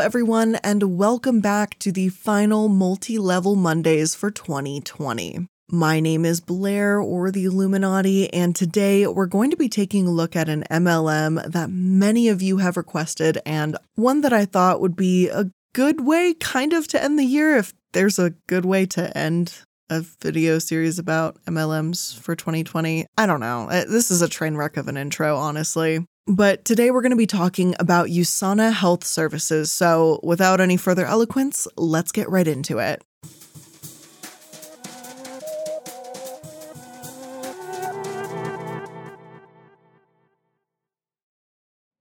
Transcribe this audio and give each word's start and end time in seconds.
Everyone, 0.00 0.56
and 0.56 0.96
welcome 0.96 1.40
back 1.40 1.78
to 1.80 1.92
the 1.92 2.08
final 2.08 2.68
multi 2.68 3.18
level 3.18 3.54
Mondays 3.54 4.14
for 4.14 4.30
2020. 4.30 5.46
My 5.70 6.00
name 6.00 6.24
is 6.24 6.40
Blair 6.40 6.98
or 6.98 7.30
the 7.30 7.44
iilluminaughtii, 7.44 8.30
and 8.32 8.56
today 8.56 9.06
we're 9.06 9.26
going 9.26 9.50
to 9.50 9.58
be 9.58 9.68
taking 9.68 10.06
a 10.06 10.10
look 10.10 10.34
at 10.34 10.48
an 10.48 10.64
MLM 10.70 11.52
that 11.52 11.70
many 11.70 12.28
of 12.28 12.40
you 12.40 12.56
have 12.56 12.78
requested, 12.78 13.38
and 13.44 13.76
one 13.94 14.22
that 14.22 14.32
I 14.32 14.46
thought 14.46 14.80
would 14.80 14.96
be 14.96 15.28
a 15.28 15.50
good 15.74 16.00
way, 16.00 16.34
kind 16.34 16.72
of, 16.72 16.88
to 16.88 17.02
end 17.02 17.18
the 17.18 17.24
year 17.24 17.56
if 17.56 17.74
there's 17.92 18.18
a 18.18 18.34
good 18.48 18.64
way 18.64 18.86
to 18.86 19.16
end 19.16 19.62
a 19.90 20.00
video 20.22 20.58
series 20.58 20.98
about 20.98 21.36
MLMs 21.44 22.18
for 22.18 22.34
2020. 22.34 23.06
I 23.18 23.26
don't 23.26 23.40
know. 23.40 23.68
Uh, 23.68 23.84
This 23.84 24.10
is 24.10 24.22
a 24.22 24.28
train 24.28 24.56
wreck 24.56 24.76
of 24.76 24.88
an 24.88 24.96
intro, 24.96 25.36
honestly. 25.36 26.06
But 26.26 26.64
today 26.64 26.90
we're 26.90 27.02
going 27.02 27.10
to 27.10 27.16
be 27.16 27.26
talking 27.26 27.74
about 27.78 28.08
USANA 28.08 28.72
Health 28.72 29.04
Services. 29.04 29.72
So, 29.72 30.20
without 30.22 30.60
any 30.60 30.76
further 30.76 31.04
eloquence, 31.06 31.66
let's 31.76 32.12
get 32.12 32.28
right 32.28 32.46
into 32.46 32.78
it. 32.78 33.02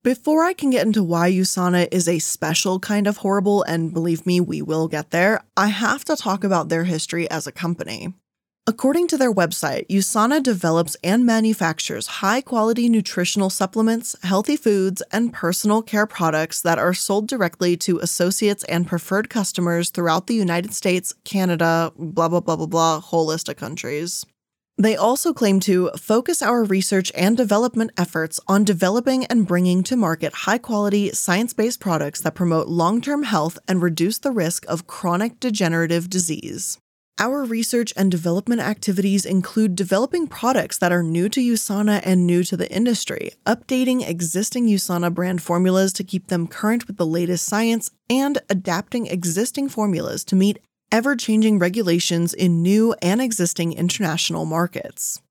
Before 0.02 0.44
I 0.44 0.54
can 0.54 0.70
get 0.70 0.86
into 0.86 1.04
why 1.04 1.32
USANA 1.32 1.88
is 1.92 2.08
a 2.08 2.20
special 2.20 2.80
kind 2.80 3.06
of 3.06 3.18
horrible, 3.18 3.64
and 3.64 3.94
believe 3.94 4.26
me, 4.26 4.40
we 4.42 4.62
will 4.62 4.88
get 4.88 5.12
there, 5.12 5.44
I 5.56 5.68
have 5.68 6.04
to 6.06 6.16
talk 6.16 6.44
about 6.44 6.70
their 6.70 6.86
history 6.86 7.30
as 7.30 7.48
a 7.48 7.52
company. 7.52 8.14
According 8.70 9.08
to 9.08 9.18
their 9.18 9.34
website, 9.34 9.88
USANA 9.88 10.44
develops 10.44 10.96
and 11.04 11.26
manufactures 11.26 12.06
high 12.22 12.40
quality 12.40 12.88
nutritional 12.88 13.50
supplements, 13.50 14.16
healthy 14.22 14.56
foods, 14.56 15.02
and 15.12 15.34
personal 15.34 15.82
care 15.82 16.06
products 16.06 16.62
that 16.62 16.78
are 16.78 16.94
sold 16.94 17.28
directly 17.28 17.76
to 17.78 17.98
associates 17.98 18.64
and 18.66 18.86
preferred 18.86 19.28
customers 19.28 19.90
throughout 19.90 20.28
the 20.28 20.36
United 20.36 20.76
States, 20.76 21.16
Canada, 21.24 21.92
blah, 21.98 22.28
blah, 22.28 22.42
blah, 22.42 22.58
blah, 22.58 22.68
blah, 22.68 23.00
whole 23.00 23.26
list 23.26 23.50
of 23.50 23.56
countries. 23.56 24.24
They 24.78 24.96
also 24.96 25.34
claim 25.34 25.60
to 25.62 25.90
focus 25.98 26.44
our 26.44 26.64
research 26.64 27.12
and 27.16 27.36
development 27.36 27.90
efforts 27.98 28.40
on 28.48 28.66
developing 28.66 29.26
and 29.26 29.48
bringing 29.48 29.82
to 29.82 29.98
market 29.98 30.46
high 30.46 30.60
quality, 30.60 31.10
science 31.10 31.56
based 31.56 31.80
products 31.80 32.22
that 32.22 32.36
promote 32.36 32.68
long 32.68 33.02
term 33.02 33.24
health 33.24 33.58
and 33.68 33.82
reduce 33.82 34.20
the 34.20 34.32
risk 34.32 34.64
of 34.68 34.86
chronic 34.86 35.40
degenerative 35.40 36.08
disease. 36.08 36.78
Our 37.22 37.44
research 37.44 37.92
and 37.98 38.10
development 38.10 38.62
activities 38.62 39.26
include 39.26 39.76
developing 39.76 40.26
products 40.26 40.78
that 40.78 40.94
are 40.94 41.04
new 41.04 41.28
to 41.28 41.42
USANA 41.42 42.02
and 42.06 42.26
new 42.26 42.46
to 42.46 42.56
the 42.56 42.72
industry, 42.72 43.34
updating 43.46 44.08
existing 44.08 44.68
USANA 44.68 45.14
brand 45.14 45.42
formulas 45.42 45.92
to 45.94 46.06
keep 46.06 46.28
them 46.28 46.48
current 46.48 46.88
with 46.88 46.96
the 46.96 47.06
latest 47.06 47.46
science, 47.46 47.92
and 48.10 48.38
adapting 48.50 49.08
existing 49.08 49.68
formulas 49.68 50.24
to 50.24 50.38
meet 50.38 50.60
ever 50.94 51.18
changing 51.18 51.60
regulations 51.60 52.34
in 52.34 52.62
new 52.62 52.96
and 53.02 53.22
existing 53.22 53.74
international 53.74 54.46
markets. 54.46 55.22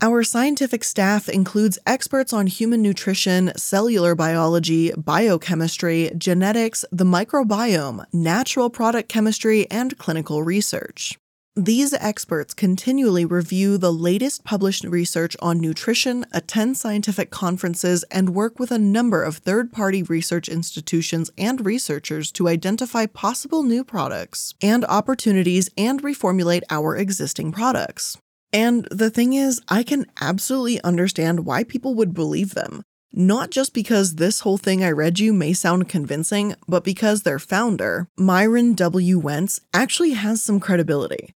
Our 0.00 0.22
scientific 0.22 0.84
staff 0.84 1.28
includes 1.28 1.76
experts 1.86 2.32
on 2.32 2.46
human 2.46 2.82
nutrition, 2.82 3.52
cellular 3.56 4.14
biology, 4.14 4.92
biochemistry, 4.96 6.12
genetics, 6.16 6.84
the 6.92 7.04
microbiome, 7.04 8.04
natural 8.12 8.70
product 8.70 9.08
chemistry, 9.08 9.68
and 9.72 9.98
clinical 9.98 10.44
research. 10.44 11.18
These 11.56 11.92
experts 11.92 12.54
continually 12.54 13.26
review 13.26 13.76
the 13.76 13.92
latest 13.92 14.42
published 14.42 14.84
research 14.84 15.36
on 15.42 15.60
nutrition, 15.60 16.24
attend 16.32 16.78
scientific 16.78 17.30
conferences, 17.30 18.04
and 18.04 18.34
work 18.34 18.58
with 18.58 18.70
a 18.70 18.78
number 18.78 19.22
of 19.22 19.36
third 19.36 19.70
party 19.70 20.02
research 20.02 20.48
institutions 20.48 21.30
and 21.36 21.66
researchers 21.66 22.32
to 22.32 22.48
identify 22.48 23.04
possible 23.04 23.64
new 23.64 23.84
products 23.84 24.54
and 24.62 24.86
opportunities 24.86 25.68
and 25.76 26.02
reformulate 26.02 26.62
our 26.70 26.96
existing 26.96 27.52
products. 27.52 28.16
And 28.50 28.88
the 28.90 29.10
thing 29.10 29.34
is, 29.34 29.60
I 29.68 29.82
can 29.82 30.06
absolutely 30.22 30.82
understand 30.82 31.44
why 31.44 31.64
people 31.64 31.94
would 31.96 32.14
believe 32.14 32.54
them. 32.54 32.82
Not 33.12 33.50
just 33.50 33.74
because 33.74 34.14
this 34.14 34.40
whole 34.40 34.56
thing 34.56 34.82
I 34.82 34.90
read 34.90 35.18
you 35.18 35.34
may 35.34 35.52
sound 35.52 35.86
convincing, 35.86 36.54
but 36.66 36.82
because 36.82 37.24
their 37.24 37.38
founder, 37.38 38.08
Myron 38.16 38.72
W. 38.72 39.18
Wentz, 39.18 39.60
actually 39.74 40.12
has 40.12 40.42
some 40.42 40.58
credibility. 40.58 41.34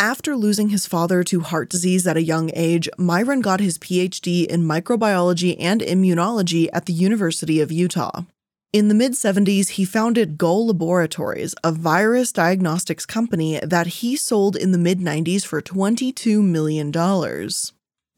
After 0.00 0.36
losing 0.36 0.68
his 0.68 0.86
father 0.86 1.24
to 1.24 1.40
heart 1.40 1.68
disease 1.68 2.06
at 2.06 2.16
a 2.16 2.22
young 2.22 2.52
age, 2.54 2.88
Myron 2.98 3.40
got 3.40 3.58
his 3.58 3.78
PhD 3.78 4.46
in 4.46 4.62
microbiology 4.62 5.56
and 5.58 5.80
immunology 5.80 6.68
at 6.72 6.86
the 6.86 6.92
University 6.92 7.60
of 7.60 7.72
Utah. 7.72 8.22
In 8.72 8.86
the 8.86 8.94
mid 8.94 9.12
70s, 9.12 9.70
he 9.70 9.84
founded 9.84 10.38
Gull 10.38 10.68
Laboratories, 10.68 11.56
a 11.64 11.72
virus 11.72 12.30
diagnostics 12.30 13.06
company 13.06 13.58
that 13.60 13.88
he 13.88 14.14
sold 14.14 14.54
in 14.54 14.70
the 14.70 14.78
mid 14.78 15.00
90s 15.00 15.44
for 15.44 15.60
$22 15.60 16.44
million. 16.44 16.92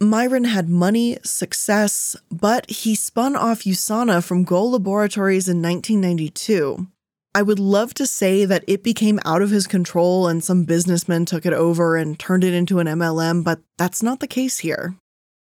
Myron 0.02 0.44
had 0.44 0.68
money, 0.68 1.16
success, 1.22 2.14
but 2.30 2.68
he 2.68 2.94
spun 2.94 3.34
off 3.34 3.62
USANA 3.62 4.22
from 4.22 4.44
Gull 4.44 4.72
Laboratories 4.72 5.48
in 5.48 5.62
1992. 5.62 6.88
I 7.32 7.42
would 7.42 7.60
love 7.60 7.94
to 7.94 8.08
say 8.08 8.44
that 8.44 8.64
it 8.66 8.82
became 8.82 9.20
out 9.24 9.40
of 9.40 9.50
his 9.50 9.68
control 9.68 10.26
and 10.26 10.42
some 10.42 10.64
businessman 10.64 11.26
took 11.26 11.46
it 11.46 11.52
over 11.52 11.96
and 11.96 12.18
turned 12.18 12.42
it 12.42 12.54
into 12.54 12.80
an 12.80 12.88
MLM, 12.88 13.44
but 13.44 13.60
that's 13.78 14.02
not 14.02 14.18
the 14.18 14.26
case 14.26 14.58
here. 14.58 14.96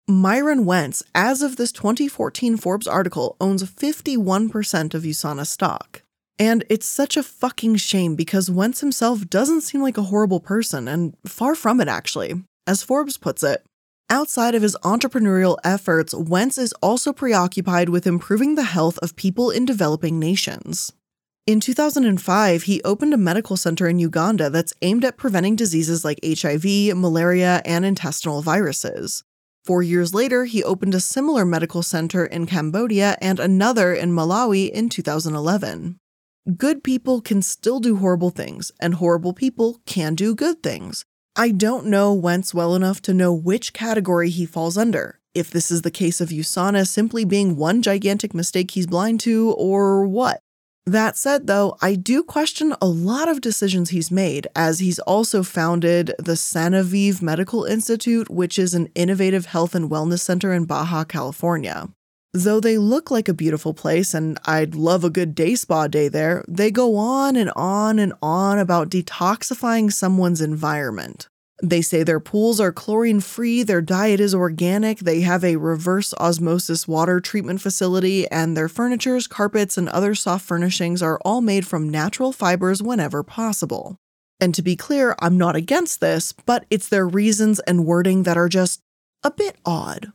Myron 0.06 0.66
Wentz, 0.66 1.03
as 1.16 1.41
of 1.41 1.56
this 1.56 1.72
2014 1.72 2.57
Forbes 2.57 2.88
article, 2.88 3.38
owns 3.40 3.63
51% 3.63 4.94
of 4.94 5.03
USANA 5.03 5.47
stock. 5.47 6.01
And 6.38 6.66
it's 6.69 6.85
such 6.85 7.16
a 7.16 7.23
fucking 7.23 7.75
shame 7.78 8.16
because 8.16 8.50
Wentz 8.50 8.81
himself 8.81 9.29
doesn't 9.29 9.61
seem 9.61 9.81
like 9.81 9.97
a 9.97 10.03
horrible 10.03 10.40
person, 10.40 10.88
and 10.88 11.16
far 11.25 11.53
from 11.53 11.79
it, 11.79 11.88
actually. 11.88 12.34
As 12.66 12.81
Forbes 12.81 13.17
puts 13.17 13.44
it, 13.44 13.63
outside 14.09 14.56
of 14.56 14.63
his 14.63 14.75
entrepreneurial 14.84 15.57
efforts, 15.63 16.13
Wentz 16.13 16.57
is 16.57 16.73
also 16.81 17.13
preoccupied 17.13 17.90
with 17.90 18.07
improving 18.07 18.56
the 18.56 18.63
health 18.63 18.97
of 19.00 19.16
people 19.16 19.51
in 19.51 19.63
developing 19.63 20.17
nations. 20.17 20.91
In 21.49 21.59
2005, 21.59 22.61
he 22.61 22.79
opened 22.83 23.11
a 23.11 23.17
medical 23.17 23.57
center 23.57 23.87
in 23.87 23.97
Uganda 23.97 24.51
that's 24.51 24.75
aimed 24.83 25.03
at 25.03 25.17
preventing 25.17 25.55
diseases 25.55 26.05
like 26.05 26.19
HIV, 26.23 26.95
malaria, 26.95 27.63
and 27.65 27.83
intestinal 27.83 28.43
viruses. 28.43 29.23
Four 29.65 29.81
years 29.81 30.13
later, 30.13 30.45
he 30.45 30.63
opened 30.63 30.93
a 30.93 30.99
similar 30.99 31.45
medical 31.45 31.81
center 31.81 32.23
in 32.23 32.45
Cambodia 32.45 33.17
and 33.19 33.39
another 33.39 33.95
in 33.95 34.11
Malawi 34.11 34.69
in 34.69 34.89
2011. 34.89 35.97
Good 36.55 36.83
people 36.83 37.19
can 37.19 37.41
still 37.41 37.79
do 37.79 37.95
horrible 37.95 38.29
things, 38.29 38.71
and 38.79 38.93
horrible 38.93 39.33
people 39.33 39.79
can 39.87 40.13
do 40.13 40.35
good 40.35 40.61
things. 40.61 41.03
I 41.35 41.49
don't 41.49 41.87
know 41.87 42.13
Wentz 42.13 42.53
well 42.53 42.75
enough 42.75 43.01
to 43.01 43.13
know 43.16 43.33
which 43.33 43.73
category 43.73 44.29
he 44.29 44.45
falls 44.45 44.77
under, 44.77 45.19
if 45.33 45.49
this 45.49 45.71
is 45.71 45.81
the 45.81 45.89
case 45.89 46.21
of 46.21 46.29
USANA 46.29 46.87
simply 46.87 47.25
being 47.25 47.55
one 47.55 47.81
gigantic 47.81 48.35
mistake 48.35 48.69
he's 48.69 48.85
blind 48.85 49.19
to, 49.21 49.55
or 49.57 50.05
what. 50.05 50.43
That 50.89 51.17
said, 51.17 51.45
though, 51.45 51.77
I 51.83 51.94
do 51.94 52.23
question 52.23 52.73
a 52.81 52.88
lot 52.88 53.29
of 53.29 53.41
decisions 53.41 53.91
he's 53.91 54.09
made, 54.09 54.47
as 54.55 54.79
he's 54.79 54.97
also 54.97 55.44
founded 55.44 56.16
the 56.17 56.33
Sanoviv 56.33 57.22
Medical 57.22 57.63
Institute, 57.63 58.27
which 58.31 58.57
is 58.57 58.73
an 58.73 58.89
innovative 58.95 59.45
health 59.45 59.75
and 59.75 59.88
wellness 59.88 60.22
center 60.22 60.51
in 60.51 60.66
Baja 60.66 61.03
California. 61.03 61.89
Though 62.33 62.59
they 62.59 62.79
look 62.79 63.11
like 63.11 63.29
a 63.29 63.35
beautiful 63.35 63.75
place 63.75 64.16
and 64.16 64.40
I'd 64.46 64.73
love 64.73 65.03
a 65.03 65.11
good 65.11 65.35
day 65.35 65.53
spa 65.53 65.85
day 65.85 66.08
there, 66.08 66.43
they 66.47 66.72
go 66.72 66.96
on 66.96 67.35
and 67.35 67.52
on 67.55 67.99
and 67.99 68.14
on 68.23 68.58
about 68.58 68.90
detoxifying 68.90 69.93
someone's 69.93 70.41
environment. 70.41 71.28
They 71.61 71.82
say 71.82 72.03
their 72.03 72.22
pools 72.22 72.59
are 72.59 72.72
chlorine 72.72 73.20
free, 73.20 73.64
their 73.64 73.82
diet 73.82 74.20
is 74.20 74.34
organic, 74.34 75.00
they 75.00 75.22
have 75.22 75.44
a 75.44 75.58
reverse 75.58 76.14
osmosis 76.14 76.88
water 76.88 77.20
treatment 77.20 77.59
facility, 77.59 78.29
and 78.32 78.56
their 78.56 78.70
furnitures, 78.70 79.28
carpets, 79.28 79.78
and 79.78 79.90
other 79.90 80.16
soft 80.16 80.46
furnishings 80.46 81.02
are 81.02 81.20
all 81.26 81.41
made 81.41 81.67
from 81.67 81.90
natural 81.90 82.32
fibers 82.32 82.82
whenever 82.82 83.23
possible. 83.23 83.97
And 84.40 84.56
to 84.56 84.61
be 84.61 84.78
clear, 84.78 85.16
I'm 85.20 85.38
not 85.38 85.58
against 85.58 86.00
this, 86.00 86.32
but 86.32 86.66
it's 86.70 86.88
their 86.88 87.08
reasons 87.08 87.59
and 87.62 87.85
wording 87.85 88.23
that 88.23 88.38
are 88.38 88.47
just 88.47 88.79
a 89.22 89.32
bit 89.32 89.58
odd. 89.66 90.14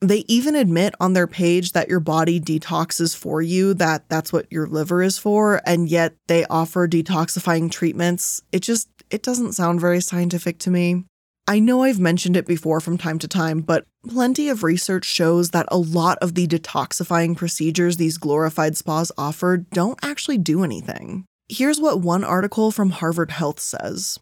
They 0.00 0.24
even 0.28 0.54
admit 0.54 0.94
on 1.00 1.14
their 1.14 1.26
page 1.26 1.72
that 1.72 1.88
your 1.88 2.00
body 2.00 2.38
detoxes 2.38 3.16
for 3.16 3.40
you, 3.40 3.74
that 3.74 4.08
that's 4.08 4.32
what 4.32 4.46
your 4.52 4.66
liver 4.66 5.02
is 5.02 5.18
for, 5.18 5.60
and 5.64 5.88
yet 5.88 6.14
they 6.28 6.44
offer 6.46 6.86
detoxifying 6.86 7.70
treatments. 7.70 8.42
It 8.52 8.60
just 8.60 8.93
it 9.14 9.22
doesn't 9.22 9.52
sound 9.52 9.80
very 9.80 10.00
scientific 10.00 10.58
to 10.58 10.70
me. 10.72 11.04
I 11.46 11.60
know 11.60 11.84
I've 11.84 12.00
mentioned 12.00 12.36
it 12.36 12.46
before 12.46 12.80
from 12.80 12.98
time 12.98 13.20
to 13.20 13.28
time, 13.28 13.60
but 13.60 13.84
plenty 14.08 14.48
of 14.48 14.64
research 14.64 15.04
shows 15.04 15.50
that 15.50 15.68
a 15.68 15.78
lot 15.78 16.18
of 16.20 16.34
the 16.34 16.48
detoxifying 16.48 17.36
procedures 17.36 17.96
these 17.96 18.18
glorified 18.18 18.76
spas 18.76 19.12
offer 19.16 19.58
don't 19.58 20.00
actually 20.02 20.38
do 20.38 20.64
anything. 20.64 21.26
Here's 21.48 21.80
what 21.80 22.00
one 22.00 22.24
article 22.24 22.72
from 22.72 22.90
Harvard 22.90 23.30
Health 23.30 23.60
says 23.60 24.18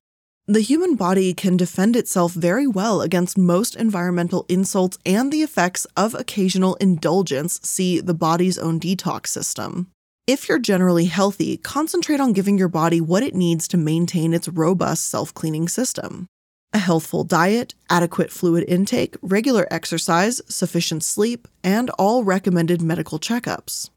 The 0.47 0.61
human 0.61 0.97
body 0.97 1.33
can 1.33 1.57
defend 1.57 1.97
itself 1.97 2.35
very 2.35 2.67
well 2.67 3.01
against 3.01 3.39
most 3.39 3.75
environmental 3.77 4.45
insults 4.51 4.99
and 5.07 5.33
the 5.33 5.43
effects 5.43 5.87
of 5.97 6.15
occasional 6.15 6.75
indulgence, 6.75 7.61
see 7.63 7.99
the 8.01 8.15
body's 8.15 8.59
own 8.59 8.79
detox 8.79 9.29
system. 9.29 9.92
If 10.29 10.49
you're 10.49 10.61
generally 10.61 11.07
healthy, 11.07 11.57
concentrate 11.57 12.21
on 12.21 12.33
giving 12.33 12.57
your 12.57 12.69
body 12.69 13.01
what 13.01 13.25
it 13.25 13.35
needs 13.35 13.67
to 13.69 13.77
maintain 13.77 14.33
its 14.33 14.47
robust 14.47 15.07
self 15.07 15.35
cleaning 15.35 15.67
system. 15.67 16.29
A 16.73 16.79
healthful 16.79 17.25
diet, 17.25 17.75
adequate 17.91 18.31
fluid 18.31 18.65
intake, 18.69 19.17
regular 19.21 19.67
exercise, 19.69 20.41
sufficient 20.49 21.03
sleep, 21.03 21.49
and 21.65 21.91
all 21.99 22.23
recommended 22.23 22.81
medical 22.81 23.19
checkups. 23.19 23.91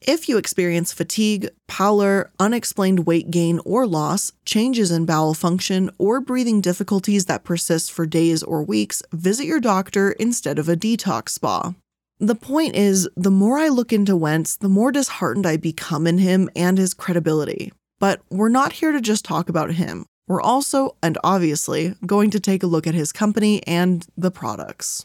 If 0.00 0.28
you 0.28 0.38
experience 0.38 0.92
fatigue, 0.92 1.48
pallor, 1.66 2.30
unexplained 2.38 3.04
weight 3.04 3.32
gain 3.32 3.58
or 3.64 3.84
loss, 3.84 4.30
changes 4.44 4.92
in 4.92 5.04
bowel 5.04 5.34
function, 5.34 5.90
or 5.98 6.20
breathing 6.20 6.60
difficulties 6.60 7.24
that 7.24 7.42
persist 7.42 7.90
for 7.90 8.06
days 8.06 8.44
or 8.44 8.62
weeks, 8.62 9.02
visit 9.12 9.46
your 9.46 9.60
doctor 9.60 10.12
instead 10.12 10.60
of 10.60 10.68
a 10.68 10.76
detox 10.76 11.30
spa. 11.30 11.74
The 12.22 12.36
point 12.36 12.76
is, 12.76 13.08
the 13.16 13.32
more 13.32 13.58
I 13.58 13.66
look 13.66 13.92
into 13.92 14.14
Wentz, 14.14 14.56
the 14.56 14.68
more 14.68 14.92
disheartened 14.92 15.44
I 15.44 15.56
become 15.56 16.06
in 16.06 16.18
him 16.18 16.48
and 16.54 16.78
his 16.78 16.94
credibility. 16.94 17.72
But 17.98 18.22
we're 18.30 18.48
not 18.48 18.74
here 18.74 18.92
to 18.92 19.00
just 19.00 19.24
talk 19.24 19.48
about 19.48 19.72
him. 19.72 20.06
We're 20.28 20.40
also, 20.40 20.96
and 21.02 21.18
obviously, 21.24 21.96
going 22.06 22.30
to 22.30 22.38
take 22.38 22.62
a 22.62 22.68
look 22.68 22.86
at 22.86 22.94
his 22.94 23.10
company 23.10 23.60
and 23.66 24.06
the 24.16 24.30
products. 24.30 25.04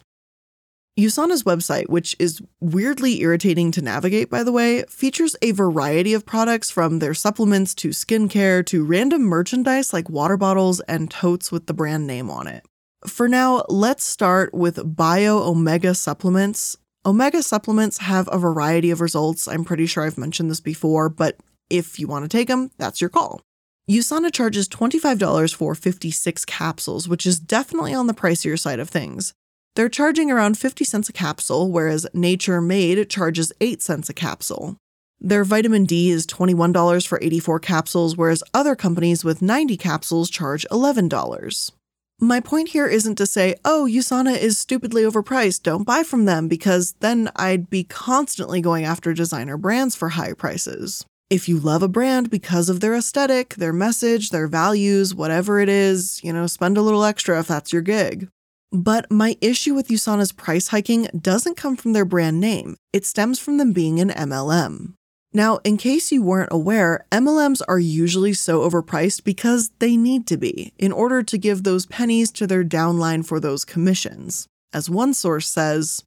USANA's 0.99 1.41
website, 1.41 1.89
which 1.89 2.15
is 2.19 2.39
weirdly 2.59 3.19
irritating 3.21 3.71
to 3.71 3.81
navigate, 3.81 4.29
by 4.29 4.43
the 4.43 4.51
way, 4.51 4.83
features 4.83 5.35
a 5.41 5.53
variety 5.53 6.13
of 6.13 6.23
products 6.23 6.69
from 6.69 6.99
their 6.99 7.15
supplements 7.15 7.73
to 7.75 7.89
skincare 7.89 8.63
to 8.67 8.85
random 8.85 9.23
merchandise 9.23 9.91
like 9.91 10.07
water 10.07 10.37
bottles 10.37 10.81
and 10.81 11.09
totes 11.09 11.51
with 11.51 11.65
the 11.65 11.73
brand 11.73 12.05
name 12.05 12.29
on 12.29 12.45
it. 12.45 12.63
For 13.07 13.27
now, 13.27 13.65
let's 13.69 14.03
start 14.03 14.53
with 14.53 14.95
Bio 14.95 15.39
Omega 15.39 15.95
supplements. 15.95 16.77
Omega 17.07 17.41
supplements 17.41 17.99
have 17.99 18.27
a 18.33 18.37
variety 18.37 18.91
of 18.91 18.99
results. 18.99 19.47
I'm 19.47 19.63
pretty 19.63 19.85
sure 19.85 20.03
I've 20.03 20.17
mentioned 20.17 20.51
this 20.51 20.59
before, 20.59 21.07
but 21.07 21.37
if 21.69 22.01
you 22.01 22.05
want 22.05 22.25
to 22.25 22.37
take 22.37 22.49
them, 22.49 22.69
that's 22.77 22.99
your 22.99 23.09
call. 23.09 23.39
USANA 23.89 24.33
charges 24.33 24.67
$25 24.67 25.55
for 25.55 25.73
56 25.73 26.43
capsules, 26.43 27.07
which 27.07 27.25
is 27.25 27.39
definitely 27.39 27.93
on 27.93 28.07
the 28.07 28.13
pricier 28.13 28.59
side 28.59 28.81
of 28.81 28.89
things. 28.89 29.31
They're 29.77 29.87
charging 29.87 30.29
around 30.29 30.57
50 30.57 30.83
cents 30.83 31.07
a 31.07 31.13
capsule, 31.13 31.71
whereas 31.71 32.05
Nature 32.13 32.59
Made 32.59 33.09
charges 33.09 33.53
8 33.61 33.81
cents 33.81 34.09
a 34.09 34.13
capsule. 34.13 34.75
Their 35.17 35.45
vitamin 35.45 35.85
D 35.85 36.09
is 36.09 36.27
$21 36.27 37.07
for 37.07 37.19
84 37.21 37.61
capsules, 37.61 38.17
whereas 38.17 38.43
other 38.53 38.75
companies 38.75 39.23
with 39.23 39.41
90 39.41 39.77
capsules 39.77 40.29
charge 40.29 40.65
$11. 40.69 41.71
My 42.19 42.39
point 42.39 42.69
here 42.69 42.87
isn't 42.87 43.13
to 43.17 43.27
say, 43.27 43.53
oh, 43.63 43.87
USANA 43.87 44.39
is 44.39 44.57
stupidly 44.57 45.03
overpriced, 45.03 45.61
don't 45.61 45.83
buy 45.83 46.01
from 46.01 46.25
them, 46.25 46.47
because 46.47 46.95
then 46.99 47.29
I'd 47.35 47.69
be 47.69 47.83
constantly 47.83 48.59
going 48.59 48.85
after 48.85 49.13
designer 49.13 49.55
brands 49.55 49.95
for 49.95 50.09
high 50.09 50.33
prices. 50.33 51.05
If 51.29 51.47
you 51.47 51.59
love 51.59 51.83
a 51.83 51.87
brand 51.87 52.31
because 52.31 52.69
of 52.69 52.79
their 52.79 52.95
aesthetic, 52.95 53.53
their 53.55 53.71
message, 53.71 54.31
their 54.31 54.47
values, 54.47 55.13
whatever 55.13 55.59
it 55.59 55.69
is, 55.69 56.19
you 56.23 56.33
know, 56.33 56.47
spend 56.47 56.75
a 56.75 56.81
little 56.81 57.03
extra 57.03 57.39
if 57.39 57.47
that's 57.47 57.71
your 57.71 57.83
gig. 57.83 58.29
But 58.71 59.11
my 59.11 59.37
issue 59.39 59.75
with 59.75 59.89
USANA's 59.89 60.31
price 60.31 60.69
hiking 60.69 61.07
doesn't 61.21 61.55
come 61.55 61.75
from 61.75 61.93
their 61.93 62.05
brand 62.05 62.39
name, 62.39 62.77
it 62.93 63.05
stems 63.05 63.37
from 63.37 63.57
them 63.57 63.73
being 63.73 63.99
an 63.99 64.09
MLM. 64.09 64.93
Now, 65.37 65.57
in 65.57 65.77
case 65.77 66.11
you 66.11 66.23
weren't 66.23 66.51
aware, 66.51 67.05
MLMs 67.11 67.61
are 67.67 67.77
usually 67.77 68.33
so 68.33 68.67
overpriced 68.67 69.23
because 69.23 69.69
they 69.77 69.95
need 69.95 70.25
to 70.25 70.35
be, 70.35 70.73
in 70.79 70.91
order 70.91 71.21
to 71.21 71.37
give 71.37 71.61
those 71.61 71.85
pennies 71.85 72.31
to 72.31 72.47
their 72.47 72.63
downline 72.63 73.23
for 73.23 73.39
those 73.39 73.63
commissions. 73.63 74.47
As 74.73 74.89
one 74.89 75.13
source 75.13 75.47
says, 75.47 76.03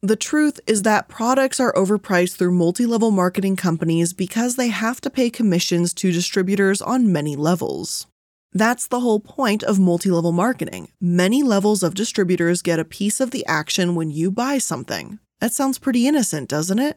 the 0.00 0.16
truth 0.16 0.60
is 0.66 0.80
that 0.84 1.08
products 1.08 1.60
are 1.60 1.74
overpriced 1.74 2.36
through 2.36 2.52
multi 2.52 2.86
level 2.86 3.10
marketing 3.10 3.54
companies 3.54 4.14
because 4.14 4.56
they 4.56 4.68
have 4.68 4.98
to 5.02 5.10
pay 5.10 5.28
commissions 5.28 5.92
to 5.92 6.10
distributors 6.10 6.80
on 6.80 7.12
many 7.12 7.36
levels. 7.36 8.06
That's 8.54 8.86
the 8.86 9.00
whole 9.00 9.20
point 9.20 9.62
of 9.62 9.78
multi 9.78 10.10
level 10.10 10.32
marketing. 10.32 10.88
Many 11.02 11.42
levels 11.42 11.82
of 11.82 11.92
distributors 11.94 12.62
get 12.62 12.78
a 12.78 12.86
piece 12.86 13.20
of 13.20 13.30
the 13.30 13.44
action 13.44 13.94
when 13.94 14.10
you 14.10 14.30
buy 14.30 14.56
something. 14.56 15.18
That 15.38 15.52
sounds 15.52 15.78
pretty 15.78 16.06
innocent, 16.06 16.48
doesn't 16.48 16.78
it? 16.78 16.96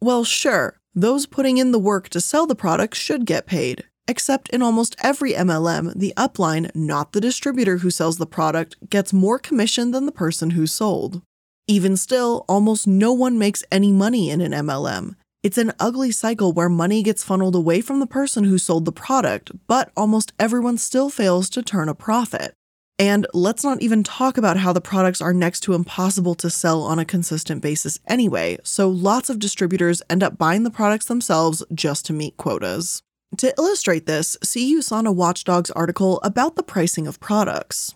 Well, 0.00 0.24
sure, 0.24 0.77
those 0.94 1.26
putting 1.26 1.58
in 1.58 1.72
the 1.72 1.78
work 1.78 2.08
to 2.10 2.20
sell 2.20 2.46
the 2.46 2.54
product 2.54 2.94
should 2.94 3.26
get 3.26 3.46
paid. 3.46 3.84
Except 4.06 4.48
in 4.48 4.62
almost 4.62 4.96
every 5.02 5.34
MLM, 5.34 5.92
the 5.94 6.14
upline, 6.16 6.74
not 6.74 7.12
the 7.12 7.20
distributor 7.20 7.78
who 7.78 7.90
sells 7.90 8.16
the 8.16 8.26
product, 8.26 8.76
gets 8.88 9.12
more 9.12 9.38
commission 9.38 9.90
than 9.90 10.06
the 10.06 10.12
person 10.12 10.50
who 10.50 10.66
sold. 10.66 11.20
Even 11.66 11.96
still, 11.96 12.46
almost 12.48 12.86
no 12.86 13.12
one 13.12 13.38
makes 13.38 13.62
any 13.70 13.92
money 13.92 14.30
in 14.30 14.40
an 14.40 14.52
MLM. 14.52 15.14
It's 15.42 15.58
an 15.58 15.72
ugly 15.78 16.10
cycle 16.10 16.52
where 16.52 16.70
money 16.70 17.02
gets 17.02 17.22
funneled 17.22 17.54
away 17.54 17.82
from 17.82 18.00
the 18.00 18.06
person 18.06 18.44
who 18.44 18.56
sold 18.56 18.86
the 18.86 18.92
product, 18.92 19.52
but 19.66 19.92
almost 19.94 20.32
everyone 20.38 20.78
still 20.78 21.10
fails 21.10 21.50
to 21.50 21.62
turn 21.62 21.88
a 21.88 21.94
profit. 21.94 22.54
And 22.98 23.28
let's 23.32 23.62
not 23.62 23.80
even 23.80 24.02
talk 24.02 24.36
about 24.36 24.56
how 24.56 24.72
the 24.72 24.80
products 24.80 25.20
are 25.20 25.32
next 25.32 25.60
to 25.60 25.74
impossible 25.74 26.34
to 26.34 26.50
sell 26.50 26.82
on 26.82 26.98
a 26.98 27.04
consistent 27.04 27.62
basis 27.62 28.00
anyway, 28.08 28.58
so 28.64 28.88
lots 28.88 29.30
of 29.30 29.38
distributors 29.38 30.02
end 30.10 30.24
up 30.24 30.36
buying 30.36 30.64
the 30.64 30.70
products 30.70 31.06
themselves 31.06 31.62
just 31.72 32.04
to 32.06 32.12
meet 32.12 32.36
quotas. 32.36 33.02
To 33.36 33.54
illustrate 33.56 34.06
this, 34.06 34.36
see 34.42 34.74
USANA 34.74 35.14
Watchdog's 35.14 35.70
article 35.72 36.18
about 36.22 36.56
the 36.56 36.62
pricing 36.64 37.06
of 37.06 37.20
products. 37.20 37.94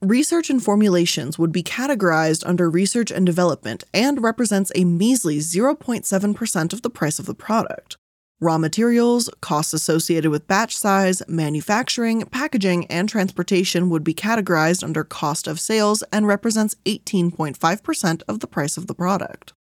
Research 0.00 0.50
and 0.50 0.62
formulations 0.62 1.38
would 1.38 1.50
be 1.50 1.62
categorized 1.62 2.46
under 2.46 2.70
research 2.70 3.10
and 3.10 3.24
development 3.24 3.84
and 3.92 4.22
represents 4.22 4.70
a 4.74 4.84
measly 4.84 5.38
0.7% 5.38 6.72
of 6.72 6.82
the 6.82 6.90
price 6.90 7.18
of 7.18 7.26
the 7.26 7.34
product. 7.34 7.96
Raw 8.40 8.58
materials, 8.58 9.30
costs 9.40 9.72
associated 9.72 10.30
with 10.30 10.48
batch 10.48 10.76
size, 10.76 11.22
manufacturing, 11.28 12.26
packaging, 12.26 12.86
and 12.86 13.08
transportation 13.08 13.90
would 13.90 14.04
be 14.04 14.14
categorized 14.14 14.82
under 14.82 15.04
cost 15.04 15.46
of 15.46 15.60
sales 15.60 16.02
and 16.12 16.26
represents 16.26 16.74
18.5% 16.84 18.22
of 18.26 18.40
the 18.40 18.46
price 18.46 18.76
of 18.76 18.86
the 18.86 18.94
product. 18.94 19.52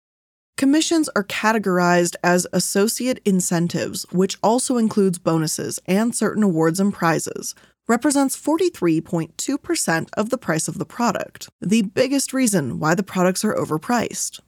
Commissions 0.58 1.10
are 1.16 1.24
categorized 1.24 2.16
as 2.24 2.48
associate 2.54 3.20
incentives, 3.26 4.06
which 4.12 4.38
also 4.44 4.78
includes 4.78 5.18
bonuses 5.18 5.80
and 5.86 6.16
certain 6.16 6.44
awards 6.44 6.80
and 6.80 6.94
prizes, 6.94 7.56
represents 7.88 8.40
43.2% 8.40 10.10
of 10.16 10.30
the 10.30 10.38
price 10.38 10.68
of 10.68 10.78
the 10.78 10.86
product, 10.86 11.50
the 11.60 11.82
biggest 11.82 12.34
reason 12.34 12.80
why 12.80 12.96
the 12.96 13.04
products 13.04 13.44
are 13.44 13.56
overpriced. 13.56 14.40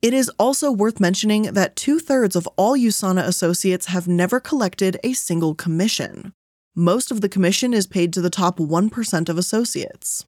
It 0.00 0.14
is 0.14 0.30
also 0.38 0.70
worth 0.70 1.00
mentioning 1.00 1.54
that 1.54 1.74
two 1.74 1.98
thirds 1.98 2.36
of 2.36 2.46
all 2.56 2.76
USANA 2.76 3.24
associates 3.26 3.86
have 3.86 4.06
never 4.06 4.38
collected 4.38 4.96
a 5.02 5.12
single 5.12 5.56
commission. 5.56 6.32
Most 6.76 7.10
of 7.10 7.20
the 7.20 7.28
commission 7.28 7.74
is 7.74 7.88
paid 7.88 8.12
to 8.12 8.20
the 8.20 8.30
top 8.30 8.58
1% 8.58 9.28
of 9.28 9.36
associates. 9.36 10.24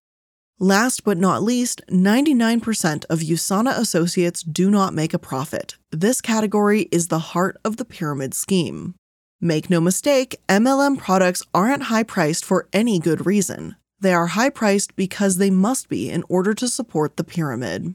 Last 0.58 1.04
but 1.04 1.18
not 1.18 1.44
least, 1.44 1.82
99% 1.88 3.04
of 3.08 3.20
USANA 3.20 3.78
associates 3.78 4.42
do 4.42 4.72
not 4.72 4.92
make 4.92 5.14
a 5.14 5.18
profit. 5.20 5.76
This 5.92 6.20
category 6.20 6.88
is 6.90 7.06
the 7.06 7.20
heart 7.20 7.56
of 7.64 7.76
the 7.76 7.84
pyramid 7.84 8.34
scheme. 8.34 8.96
Make 9.40 9.70
no 9.70 9.80
mistake, 9.80 10.34
MLM 10.48 10.98
products 10.98 11.44
aren't 11.54 11.84
high 11.84 12.02
priced 12.02 12.44
for 12.44 12.68
any 12.72 12.98
good 12.98 13.24
reason. 13.24 13.76
They 14.00 14.12
are 14.12 14.26
high 14.26 14.50
priced 14.50 14.96
because 14.96 15.36
they 15.36 15.50
must 15.50 15.88
be 15.88 16.10
in 16.10 16.24
order 16.28 16.54
to 16.54 16.66
support 16.66 17.16
the 17.16 17.24
pyramid. 17.24 17.94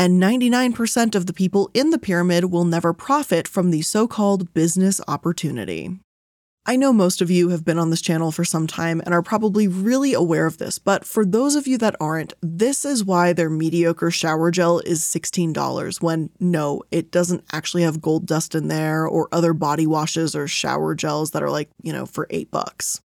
And 0.00 0.22
99% 0.22 1.16
of 1.16 1.26
the 1.26 1.32
people 1.32 1.70
in 1.74 1.90
the 1.90 1.98
pyramid 1.98 2.44
will 2.52 2.64
never 2.64 2.92
profit 2.92 3.48
from 3.48 3.72
the 3.72 3.82
so 3.82 4.06
called 4.06 4.54
business 4.54 5.00
opportunity. 5.08 5.98
I 6.64 6.76
know 6.76 6.92
most 6.92 7.20
of 7.20 7.30
you 7.30 7.48
have 7.48 7.64
been 7.64 7.78
on 7.78 7.90
this 7.90 8.00
channel 8.00 8.30
for 8.30 8.44
some 8.44 8.66
time 8.66 9.00
and 9.04 9.12
are 9.12 9.22
probably 9.22 9.66
really 9.66 10.12
aware 10.12 10.46
of 10.46 10.58
this, 10.58 10.78
but 10.78 11.04
for 11.04 11.24
those 11.24 11.56
of 11.56 11.66
you 11.66 11.78
that 11.78 11.96
aren't, 11.98 12.34
this 12.42 12.84
is 12.84 13.04
why 13.04 13.32
their 13.32 13.50
mediocre 13.50 14.10
shower 14.10 14.50
gel 14.50 14.78
is 14.80 15.00
$16 15.00 16.02
when 16.02 16.30
no, 16.38 16.82
it 16.90 17.10
doesn't 17.10 17.42
actually 17.52 17.82
have 17.82 18.02
gold 18.02 18.26
dust 18.26 18.54
in 18.54 18.68
there 18.68 19.04
or 19.04 19.28
other 19.32 19.54
body 19.54 19.86
washes 19.86 20.36
or 20.36 20.46
shower 20.46 20.94
gels 20.94 21.30
that 21.30 21.42
are 21.42 21.50
like, 21.50 21.70
you 21.82 21.92
know, 21.92 22.06
for 22.06 22.26
8 22.30 22.50
bucks. 22.50 23.00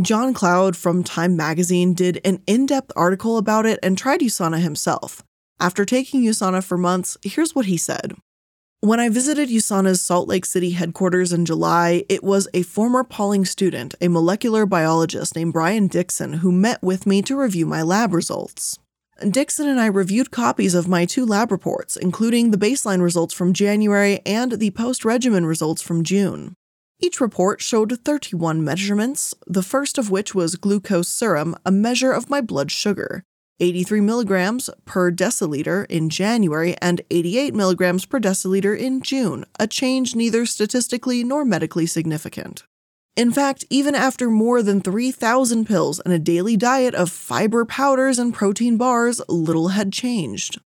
John 0.00 0.32
Cloud 0.32 0.74
from 0.74 1.04
Time 1.04 1.36
magazine 1.36 1.94
did 1.94 2.20
an 2.24 2.42
in-depth 2.46 2.90
article 2.96 3.36
about 3.36 3.66
it 3.66 3.78
and 3.82 3.96
tried 3.96 4.20
USANA 4.20 4.60
himself. 4.60 5.22
After 5.60 5.84
taking 5.84 6.22
USANA 6.22 6.64
for 6.64 6.76
months, 6.76 7.16
here's 7.22 7.54
what 7.54 7.66
he 7.66 7.76
said. 7.76 8.14
When 8.80 9.00
I 9.00 9.08
visited 9.08 9.48
USANA's 9.48 10.02
Salt 10.02 10.28
Lake 10.28 10.44
City 10.44 10.70
headquarters 10.70 11.32
in 11.32 11.46
July, 11.46 12.04
it 12.08 12.22
was 12.22 12.48
a 12.52 12.62
former 12.62 13.02
Pauling 13.02 13.46
student, 13.46 13.94
a 14.00 14.08
molecular 14.08 14.66
biologist 14.66 15.34
named 15.34 15.54
Brian 15.54 15.86
Dixon, 15.86 16.34
who 16.34 16.52
met 16.52 16.82
with 16.82 17.06
me 17.06 17.22
to 17.22 17.36
review 17.36 17.64
my 17.64 17.80
lab 17.80 18.12
results. 18.12 18.78
Dixon 19.30 19.68
and 19.68 19.80
I 19.80 19.86
reviewed 19.86 20.30
copies 20.30 20.74
of 20.74 20.88
my 20.88 21.06
two 21.06 21.24
lab 21.24 21.52
reports, 21.52 21.96
including 21.96 22.50
the 22.50 22.58
baseline 22.58 23.00
results 23.00 23.32
from 23.32 23.54
January 23.54 24.20
and 24.26 24.52
the 24.52 24.72
post 24.72 25.04
regimen 25.04 25.46
results 25.46 25.80
from 25.80 26.02
June. 26.02 26.54
Each 27.00 27.20
report 27.20 27.62
showed 27.62 27.98
31 28.04 28.64
measurements, 28.64 29.34
the 29.46 29.62
first 29.62 29.98
of 29.98 30.10
which 30.10 30.34
was 30.34 30.56
glucose 30.56 31.08
serum, 31.08 31.56
a 31.64 31.70
measure 31.70 32.12
of 32.12 32.28
my 32.28 32.40
blood 32.40 32.70
sugar. 32.70 33.24
83 33.60 34.00
milligrams 34.00 34.68
per 34.84 35.12
deciliter 35.12 35.86
in 35.88 36.10
January, 36.10 36.76
and 36.82 37.00
88 37.10 37.54
milligrams 37.54 38.04
per 38.04 38.18
deciliter 38.18 38.76
in 38.76 39.00
June, 39.00 39.44
a 39.60 39.66
change 39.66 40.16
neither 40.16 40.44
statistically 40.44 41.22
nor 41.22 41.44
medically 41.44 41.86
significant. 41.86 42.64
In 43.16 43.30
fact, 43.30 43.64
even 43.70 43.94
after 43.94 44.28
more 44.28 44.60
than 44.60 44.80
3,000 44.80 45.66
pills 45.66 46.00
and 46.00 46.12
a 46.12 46.18
daily 46.18 46.56
diet 46.56 46.96
of 46.96 47.10
fiber 47.10 47.64
powders 47.64 48.18
and 48.18 48.34
protein 48.34 48.76
bars, 48.76 49.20
little 49.28 49.68
had 49.68 49.92
changed. 49.92 50.60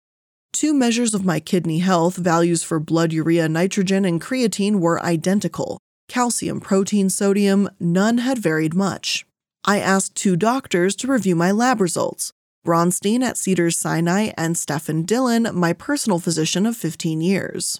Two 0.53 0.73
measures 0.73 1.13
of 1.13 1.25
my 1.25 1.41
kidney 1.41 1.79
health, 1.79 2.15
values 2.15 2.63
for 2.63 2.79
blood 2.79 3.11
urea 3.11 3.49
nitrogen 3.49 4.05
and 4.05 4.21
creatine, 4.21 4.79
were 4.79 5.03
identical. 5.03 5.77
Calcium, 6.07 6.61
protein, 6.61 7.09
sodium, 7.09 7.69
none 7.81 8.19
had 8.19 8.37
varied 8.37 8.73
much. 8.73 9.25
I 9.65 9.81
asked 9.81 10.15
two 10.15 10.37
doctors 10.37 10.95
to 10.95 11.07
review 11.07 11.35
my 11.35 11.51
lab 11.51 11.81
results 11.81 12.31
Bronstein 12.67 13.23
at 13.23 13.37
Cedars 13.37 13.77
Sinai 13.77 14.31
and 14.37 14.57
Stefan 14.57 15.03
Dillon, 15.03 15.47
my 15.53 15.71
personal 15.71 16.19
physician 16.19 16.65
of 16.65 16.75
15 16.75 17.21
years. 17.21 17.79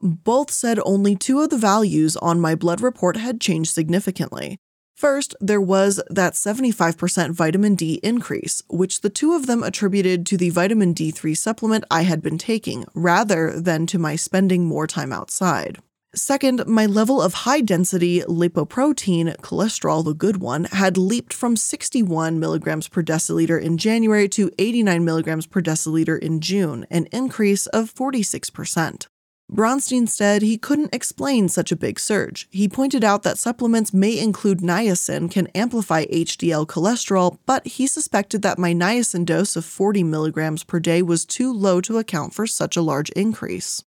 Both 0.00 0.52
said 0.52 0.78
only 0.84 1.16
two 1.16 1.40
of 1.40 1.50
the 1.50 1.58
values 1.58 2.16
on 2.16 2.40
my 2.40 2.54
blood 2.54 2.80
report 2.80 3.16
had 3.16 3.40
changed 3.40 3.74
significantly. 3.74 4.56
First, 4.94 5.34
there 5.40 5.60
was 5.60 6.00
that 6.08 6.34
75% 6.34 7.32
vitamin 7.32 7.74
D 7.74 7.98
increase, 8.04 8.62
which 8.68 9.00
the 9.00 9.10
two 9.10 9.34
of 9.34 9.48
them 9.48 9.64
attributed 9.64 10.24
to 10.26 10.36
the 10.36 10.50
vitamin 10.50 10.94
D3 10.94 11.36
supplement 11.36 11.82
I 11.90 12.02
had 12.02 12.22
been 12.22 12.38
taking, 12.38 12.84
rather 12.94 13.60
than 13.60 13.88
to 13.88 13.98
my 13.98 14.14
spending 14.14 14.66
more 14.66 14.86
time 14.86 15.12
outside. 15.12 15.78
Second, 16.14 16.66
my 16.66 16.86
level 16.86 17.20
of 17.20 17.34
high 17.44 17.60
density 17.60 18.20
lipoprotein, 18.22 19.36
cholesterol, 19.42 20.02
the 20.02 20.14
good 20.14 20.38
one, 20.38 20.64
had 20.64 20.96
leaped 20.96 21.34
from 21.34 21.54
61 21.54 22.40
milligrams 22.40 22.88
per 22.88 23.02
deciliter 23.02 23.60
in 23.60 23.76
January 23.76 24.26
to 24.30 24.50
89 24.58 25.04
milligrams 25.04 25.46
per 25.46 25.60
deciliter 25.60 26.18
in 26.18 26.40
June, 26.40 26.86
an 26.90 27.06
increase 27.12 27.66
of 27.66 27.94
46%. 27.94 29.06
Bronstein 29.52 30.08
said 30.08 30.40
he 30.40 30.56
couldn't 30.56 30.94
explain 30.94 31.48
such 31.48 31.72
a 31.72 31.76
big 31.76 32.00
surge. 32.00 32.48
He 32.50 32.68
pointed 32.68 33.04
out 33.04 33.22
that 33.22 33.38
supplements 33.38 33.92
may 33.92 34.18
include 34.18 34.60
niacin 34.60 35.30
can 35.30 35.46
amplify 35.48 36.06
HDL 36.06 36.66
cholesterol, 36.66 37.38
but 37.44 37.66
he 37.66 37.86
suspected 37.86 38.40
that 38.42 38.58
my 38.58 38.72
niacin 38.72 39.26
dose 39.26 39.56
of 39.56 39.64
40 39.64 40.04
milligrams 40.04 40.64
per 40.64 40.80
day 40.80 41.02
was 41.02 41.26
too 41.26 41.52
low 41.52 41.82
to 41.82 41.98
account 41.98 42.32
for 42.32 42.46
such 42.46 42.76
a 42.76 42.82
large 42.82 43.10
increase. 43.10 43.82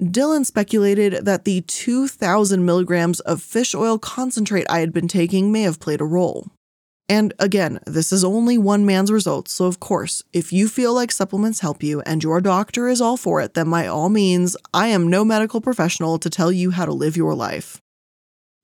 Dillon 0.00 0.46
speculated 0.46 1.26
that 1.26 1.44
the 1.44 1.60
2,000 1.60 2.64
milligrams 2.64 3.20
of 3.20 3.42
fish 3.42 3.74
oil 3.74 3.98
concentrate 3.98 4.66
I 4.70 4.80
had 4.80 4.94
been 4.94 5.08
taking 5.08 5.52
may 5.52 5.62
have 5.62 5.78
played 5.78 6.00
a 6.00 6.06
role. 6.06 6.48
And 7.06 7.34
again, 7.38 7.80
this 7.86 8.10
is 8.10 8.24
only 8.24 8.56
one 8.56 8.86
man's 8.86 9.12
results, 9.12 9.52
so 9.52 9.66
of 9.66 9.78
course, 9.78 10.22
if 10.32 10.54
you 10.54 10.68
feel 10.68 10.94
like 10.94 11.10
supplements 11.10 11.60
help 11.60 11.82
you 11.82 12.00
and 12.02 12.22
your 12.22 12.40
doctor 12.40 12.88
is 12.88 13.00
all 13.02 13.18
for 13.18 13.42
it, 13.42 13.52
then 13.52 13.68
by 13.68 13.88
all 13.88 14.08
means, 14.08 14.56
I 14.72 14.86
am 14.86 15.10
no 15.10 15.22
medical 15.22 15.60
professional 15.60 16.18
to 16.20 16.30
tell 16.30 16.50
you 16.50 16.70
how 16.70 16.86
to 16.86 16.92
live 16.92 17.16
your 17.16 17.34
life. 17.34 17.82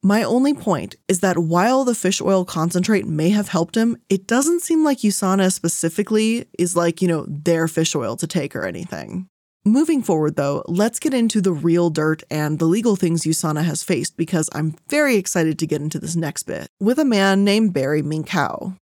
My 0.03 0.23
only 0.23 0.55
point 0.55 0.95
is 1.07 1.21
that 1.21 1.37
while 1.37 1.85
the 1.85 1.95
fish 1.95 2.23
oil 2.23 2.45
concentrate 2.47 3.07
may 3.07 3.31
have 3.31 3.49
helped 3.49 3.77
him, 3.77 3.99
it 4.09 4.27
doesn't 4.27 4.63
seem 4.63 4.85
like 4.85 4.99
USANA 4.99 5.53
specifically 5.53 6.47
is 6.59 6.77
like, 6.77 7.03
you 7.03 7.09
know, 7.09 7.27
their 7.29 7.69
fish 7.69 7.95
oil 7.95 8.17
to 8.17 8.27
take 8.27 8.55
or 8.57 8.65
anything. 8.65 9.29
Moving 9.67 10.01
forward, 10.01 10.37
though, 10.37 10.63
let's 10.69 11.01
get 11.01 11.13
into 11.13 11.41
the 11.41 11.53
real 11.53 11.91
dirt 11.91 12.23
and 12.31 12.61
the 12.61 12.67
legal 12.67 12.95
things 12.95 13.25
USANA 13.25 13.65
has 13.65 13.83
faced 13.83 14.17
because 14.17 14.49
I'm 14.53 14.77
very 14.89 15.17
excited 15.17 15.59
to 15.59 15.67
get 15.67 15.81
into 15.81 15.99
this 15.99 16.15
next 16.15 16.45
bit 16.45 16.69
with 16.79 17.01
a 17.01 17.05
man 17.05 17.43
named 17.43 17.73
Barry 17.73 18.01
Minkow. 18.01 18.77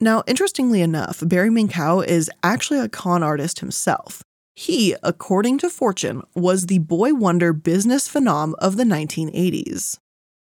Now, 0.00 0.22
interestingly 0.26 0.80
enough, 0.80 1.22
Barry 1.22 1.50
Minkow 1.50 2.06
is 2.06 2.30
actually 2.42 2.80
a 2.80 2.88
con 2.88 3.22
artist 3.22 3.58
himself. 3.58 4.22
He, 4.56 4.96
according 5.02 5.58
to 5.58 5.68
Fortune, 5.68 6.22
was 6.34 6.64
the 6.64 6.78
boy 6.78 7.12
wonder 7.12 7.52
business 7.52 8.08
phenom 8.08 8.54
of 8.58 8.78
the 8.78 8.84
1980s. 8.84 9.98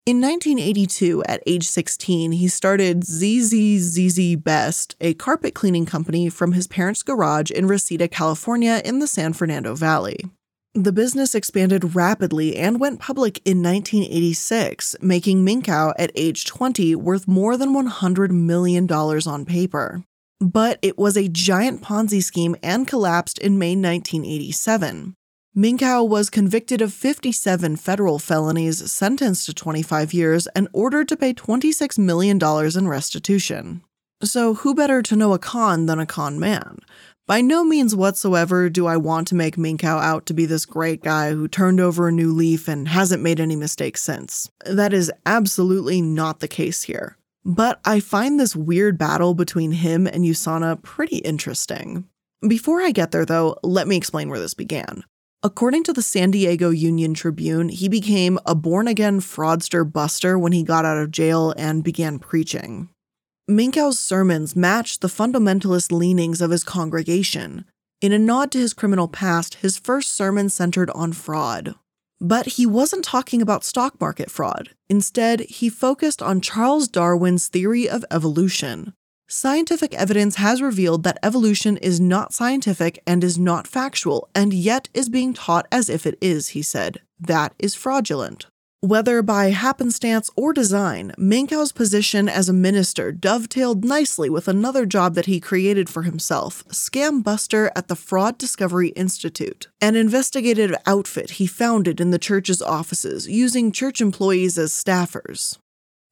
In 0.07 0.21
1982, 0.21 1.23
at 1.23 1.41
age 1.47 1.67
16, 1.67 2.33
he 2.33 2.47
started 2.47 3.03
ZZZZ 3.05 4.35
Best, 4.35 4.95
a 5.01 5.15
carpet 5.15 5.55
cleaning 5.55 5.87
company 5.87 6.29
from 6.29 6.51
his 6.51 6.67
parents' 6.67 7.01
garage 7.01 7.49
in 7.49 7.65
Reseda, 7.65 8.07
California, 8.07 8.83
in 8.85 8.99
the 8.99 9.07
San 9.07 9.33
Fernando 9.33 9.73
Valley. 9.73 10.19
The 10.75 10.91
business 10.91 11.33
expanded 11.33 11.95
rapidly 11.95 12.55
and 12.55 12.79
went 12.79 12.99
public 12.99 13.41
in 13.45 13.63
1986, 13.63 14.97
making 15.01 15.43
Minkow 15.43 15.95
at 15.97 16.11
age 16.13 16.45
20 16.45 16.93
worth 16.97 17.27
more 17.27 17.57
than 17.57 17.73
$100 17.73 18.29
million 18.29 18.87
on 18.91 19.43
paper. 19.43 20.03
But 20.39 20.77
it 20.83 20.99
was 20.99 21.17
a 21.17 21.29
giant 21.29 21.81
Ponzi 21.81 22.21
scheme 22.21 22.55
and 22.61 22.87
collapsed 22.87 23.39
in 23.39 23.57
May 23.57 23.75
1987. 23.75 25.15
Minkow 25.57 26.05
was 26.05 26.29
convicted 26.29 26.81
of 26.81 26.91
57 26.91 27.77
federal 27.77 28.19
felonies, 28.19 28.91
sentenced 28.91 29.45
to 29.45 29.53
25 29.53 30.13
years, 30.13 30.47
and 30.47 30.67
ordered 30.73 31.07
to 31.07 31.15
pay 31.15 31.33
$26 31.33 31.97
million 31.97 32.37
in 32.77 32.87
restitution. 32.89 33.81
So, 34.21 34.55
who 34.55 34.75
better 34.75 35.01
to 35.03 35.15
know 35.15 35.31
a 35.31 35.39
con 35.39 35.85
than 35.85 35.97
a 35.97 36.05
con 36.05 36.41
man? 36.41 36.79
By 37.25 37.39
no 37.39 37.63
means 37.63 37.95
whatsoever 37.95 38.69
do 38.69 38.85
I 38.85 38.97
want 38.97 39.29
to 39.29 39.35
make 39.35 39.55
Minkow 39.55 39.97
out 39.97 40.25
to 40.25 40.33
be 40.33 40.45
this 40.45 40.65
great 40.65 41.01
guy 41.01 41.31
who 41.31 41.47
turned 41.47 41.79
over 41.79 42.09
a 42.09 42.11
new 42.11 42.33
leaf 42.33 42.67
and 42.67 42.89
hasn't 42.89 43.23
made 43.23 43.39
any 43.39 43.55
mistakes 43.55 44.03
since. 44.03 44.49
That 44.65 44.91
is 44.91 45.09
absolutely 45.25 46.01
not 46.01 46.41
the 46.41 46.49
case 46.49 46.83
here. 46.83 47.17
But 47.45 47.79
I 47.85 48.01
find 48.01 48.37
this 48.37 48.57
weird 48.57 48.97
battle 48.97 49.33
between 49.33 49.71
him 49.71 50.05
and 50.05 50.25
USANA 50.25 50.83
pretty 50.83 51.19
interesting. 51.19 52.09
Before 52.45 52.81
I 52.81 52.91
get 52.91 53.11
there, 53.11 53.25
though, 53.25 53.57
let 53.63 53.87
me 53.87 53.95
explain 53.95 54.27
where 54.27 54.39
this 54.39 54.53
began. 54.53 55.05
According 55.45 55.83
to 55.83 55.93
the 55.93 56.01
San 56.01 56.31
Diego 56.31 56.71
Union 56.71 57.13
Tribune, 57.13 57.69
he 57.69 57.87
became 57.87 58.39
a 58.47 58.55
born 58.55 58.87
again 58.87 59.19
fraudster 59.19 59.85
buster 59.85 60.39
when 60.39 60.53
he 60.53 60.63
got 60.63 60.85
out 60.85 60.97
of 60.97 61.11
jail 61.11 61.53
and 61.55 61.83
began 61.83 62.17
preaching. 62.17 62.89
Minkow's 63.47 63.99
sermons 63.99 64.55
matched 64.55 65.01
the 65.01 65.07
fundamentalist 65.07 65.91
leanings 65.91 66.41
of 66.41 66.49
his 66.49 66.63
congregation. 66.63 67.65
In 68.01 68.11
a 68.11 68.17
nod 68.17 68.51
to 68.53 68.57
his 68.57 68.73
criminal 68.73 69.07
past, 69.07 69.61
his 69.61 69.77
first 69.77 70.15
sermon 70.15 70.49
centered 70.49 70.89
on 70.95 71.13
fraud. 71.13 71.75
But 72.19 72.47
he 72.57 72.65
wasn't 72.65 73.05
talking 73.05 73.39
about 73.39 73.63
stock 73.63 74.01
market 74.01 74.31
fraud. 74.31 74.71
Instead, 74.89 75.41
he 75.41 75.69
focused 75.69 76.23
on 76.23 76.41
Charles 76.41 76.87
Darwin's 76.87 77.49
theory 77.49 77.87
of 77.87 78.03
evolution, 78.09 78.95
Scientific 79.27 79.93
evidence 79.95 80.35
has 80.35 80.61
revealed 80.61 81.03
that 81.03 81.17
evolution 81.23 81.77
is 81.77 81.99
not 81.99 82.31
scientific 82.31 83.01
and 83.07 83.23
is 83.23 83.39
not 83.39 83.65
factual, 83.65 84.29
and 84.35 84.53
yet 84.53 84.87
is 84.93 85.09
being 85.09 85.33
taught 85.33 85.67
as 85.71 85.89
if 85.89 86.05
it 86.05 86.15
is, 86.21 86.49
he 86.49 86.61
said. 86.61 87.01
That 87.19 87.53
is 87.57 87.73
fraudulent. 87.73 88.45
Whether 88.81 89.23
by 89.23 89.45
happenstance 89.49 90.29
or 90.35 90.53
design, 90.53 91.11
Minkow's 91.17 91.71
position 91.71 92.29
as 92.29 92.49
a 92.49 92.53
minister 92.53 93.11
dovetailed 93.11 93.83
nicely 93.83 94.29
with 94.29 94.47
another 94.47 94.85
job 94.85 95.15
that 95.15 95.25
he 95.25 95.39
created 95.39 95.89
for 95.89 96.03
himself 96.03 96.63
Scam 96.67 97.23
Buster 97.23 97.71
at 97.75 97.87
the 97.87 97.95
Fraud 97.95 98.37
Discovery 98.37 98.89
Institute, 98.89 99.69
an 99.81 99.95
investigative 99.95 100.75
outfit 100.85 101.31
he 101.31 101.47
founded 101.47 101.99
in 101.99 102.11
the 102.11 102.19
church's 102.19 102.61
offices, 102.61 103.27
using 103.27 103.71
church 103.71 104.01
employees 104.01 104.55
as 104.59 104.71
staffers. 104.71 105.57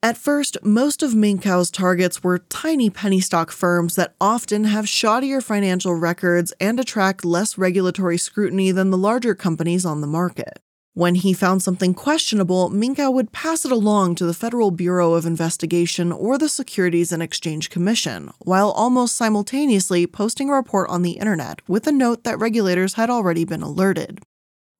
At 0.04 0.18
first, 0.18 0.58
most 0.62 1.02
of 1.02 1.12
Minkow's 1.12 1.72
targets 1.72 2.22
were 2.22 2.40
tiny 2.40 2.90
penny 2.90 3.22
stock 3.22 3.54
firms 3.54 3.96
that 3.96 4.16
often 4.20 4.66
have 4.66 4.84
shoddier 4.84 5.42
financial 5.42 5.96
records 5.96 6.52
and 6.60 6.78
attract 6.78 7.24
less 7.24 7.58
regulatory 7.58 8.18
scrutiny 8.18 8.72
than 8.72 8.90
the 8.90 8.98
larger 8.98 9.34
companies 9.34 9.86
on 9.86 10.02
the 10.02 10.08
market. 10.08 10.60
When 10.94 11.16
he 11.16 11.32
found 11.32 11.64
something 11.64 11.94
questionable, 11.94 12.70
Minkow 12.70 13.14
would 13.14 13.32
pass 13.32 13.64
it 13.64 13.72
along 13.72 14.16
to 14.16 14.26
the 14.26 14.34
Federal 14.34 14.72
Bureau 14.72 15.14
of 15.14 15.26
Investigation 15.26 16.12
or 16.12 16.38
the 16.38 16.50
Securities 16.50 17.14
and 17.14 17.24
Exchange 17.24 17.70
Commission, 17.70 18.30
while 18.40 18.72
almost 18.72 19.16
simultaneously 19.16 20.06
posting 20.06 20.50
a 20.50 20.54
report 20.54 20.90
on 20.90 21.04
the 21.04 21.12
internet 21.12 21.62
with 21.66 21.88
a 21.88 21.94
note 21.94 22.26
that 22.26 22.40
regulators 22.40 22.96
had 22.96 23.10
already 23.10 23.46
been 23.46 23.64
alerted. 23.64 24.20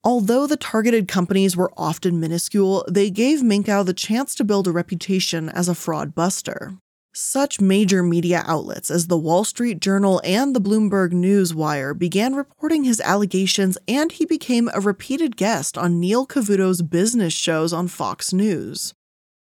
Although 0.06 0.48
the 0.48 0.58
targeted 0.58 1.08
companies 1.08 1.56
were 1.56 1.72
often 1.78 2.20
minuscule, 2.20 2.84
they 2.90 3.10
gave 3.10 3.40
Minkow 3.40 3.86
the 3.86 3.94
chance 3.94 4.36
to 4.36 4.44
build 4.44 4.68
a 4.68 4.72
reputation 4.72 5.48
as 5.48 5.70
a 5.70 5.76
fraud 5.76 6.14
buster. 6.14 6.74
Such 7.14 7.62
major 7.62 8.04
media 8.04 8.44
outlets 8.46 8.92
as 8.92 9.08
the 9.08 9.18
Wall 9.18 9.46
Street 9.46 9.80
Journal 9.80 10.20
and 10.26 10.54
the 10.54 10.60
Bloomberg 10.60 11.12
Newswire 11.12 11.98
began 11.98 12.36
reporting 12.36 12.84
his 12.84 13.00
allegations, 13.00 13.78
and 13.88 14.12
he 14.12 14.26
became 14.26 14.70
a 14.74 14.82
repeated 14.82 15.38
guest 15.38 15.78
on 15.78 16.02
Neil 16.02 16.26
Cavuto's 16.26 16.82
business 16.82 17.32
shows 17.32 17.72
on 17.72 17.88
Fox 17.88 18.34
News. 18.34 18.94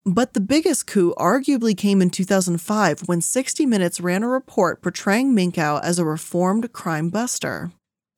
But 0.05 0.34
the 0.34 0.41
biggest 0.41 0.88
coup 0.88 1.13
arguably 1.17 1.77
came 1.77 2.01
in 2.01 2.10
2005 2.10 3.01
when 3.08 3.22
60 3.22 3.65
Minutes 3.67 4.01
ran 4.01 4.24
a 4.24 4.27
report 4.27 4.81
portraying 4.81 5.34
Minkow 5.34 5.79
as 5.81 6.00
a 6.00 6.03
reformed 6.03 6.74
crime 6.74 7.10
buster. 7.10 7.72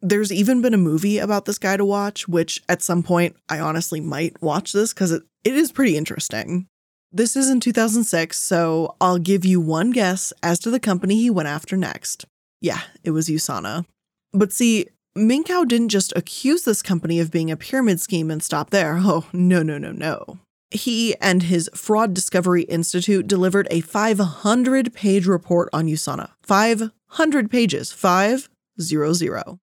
There's 0.05 0.33
even 0.33 0.61
been 0.61 0.73
a 0.73 0.77
movie 0.77 1.17
about 1.17 1.45
this 1.45 1.57
guy 1.57 1.77
to 1.77 1.85
watch, 1.85 2.27
which 2.27 2.61
at 2.67 2.81
some 2.81 3.03
point 3.03 3.37
I 3.47 3.61
honestly 3.61 4.01
might 4.01 4.41
watch 4.41 4.73
this 4.73 4.93
because 4.93 5.11
it, 5.13 5.23
it 5.45 5.55
is 5.55 5.71
pretty 5.71 5.95
interesting. 5.95 6.67
This 7.09 7.37
is 7.37 7.49
in 7.49 7.61
2006, 7.61 8.37
so 8.37 8.97
I'll 8.99 9.17
give 9.17 9.45
you 9.45 9.61
one 9.61 9.91
guess 9.91 10.33
as 10.43 10.59
to 10.59 10.69
the 10.69 10.79
company 10.79 11.15
he 11.15 11.29
went 11.29 11.47
after 11.47 11.77
next 11.77 12.25
Yeah, 12.59 12.81
it 13.05 13.11
was 13.11 13.29
USANA. 13.29 13.85
But 14.33 14.51
see, 14.51 14.87
Minkow 15.17 15.65
didn't 15.65 15.89
just 15.89 16.11
accuse 16.17 16.63
this 16.63 16.81
company 16.81 17.21
of 17.21 17.31
being 17.31 17.49
a 17.49 17.55
pyramid 17.55 18.01
scheme 18.01 18.29
and 18.29 18.43
stop 18.43 18.71
there. 18.71 18.99
Oh, 18.99 19.27
no, 19.31 19.63
no, 19.63 19.77
no, 19.77 19.93
no. 19.93 20.39
He 20.69 21.15
and 21.21 21.43
his 21.43 21.69
Fraud 21.73 22.13
Discovery 22.13 22.63
Institute 22.63 23.27
delivered 23.27 23.67
a 23.71 23.79
500 23.79 24.93
page 24.93 25.27
report 25.27 25.69
on 25.71 25.85
USANA. 25.85 26.31
500 26.41 27.49
pages. 27.49 27.93
500. 27.93 29.59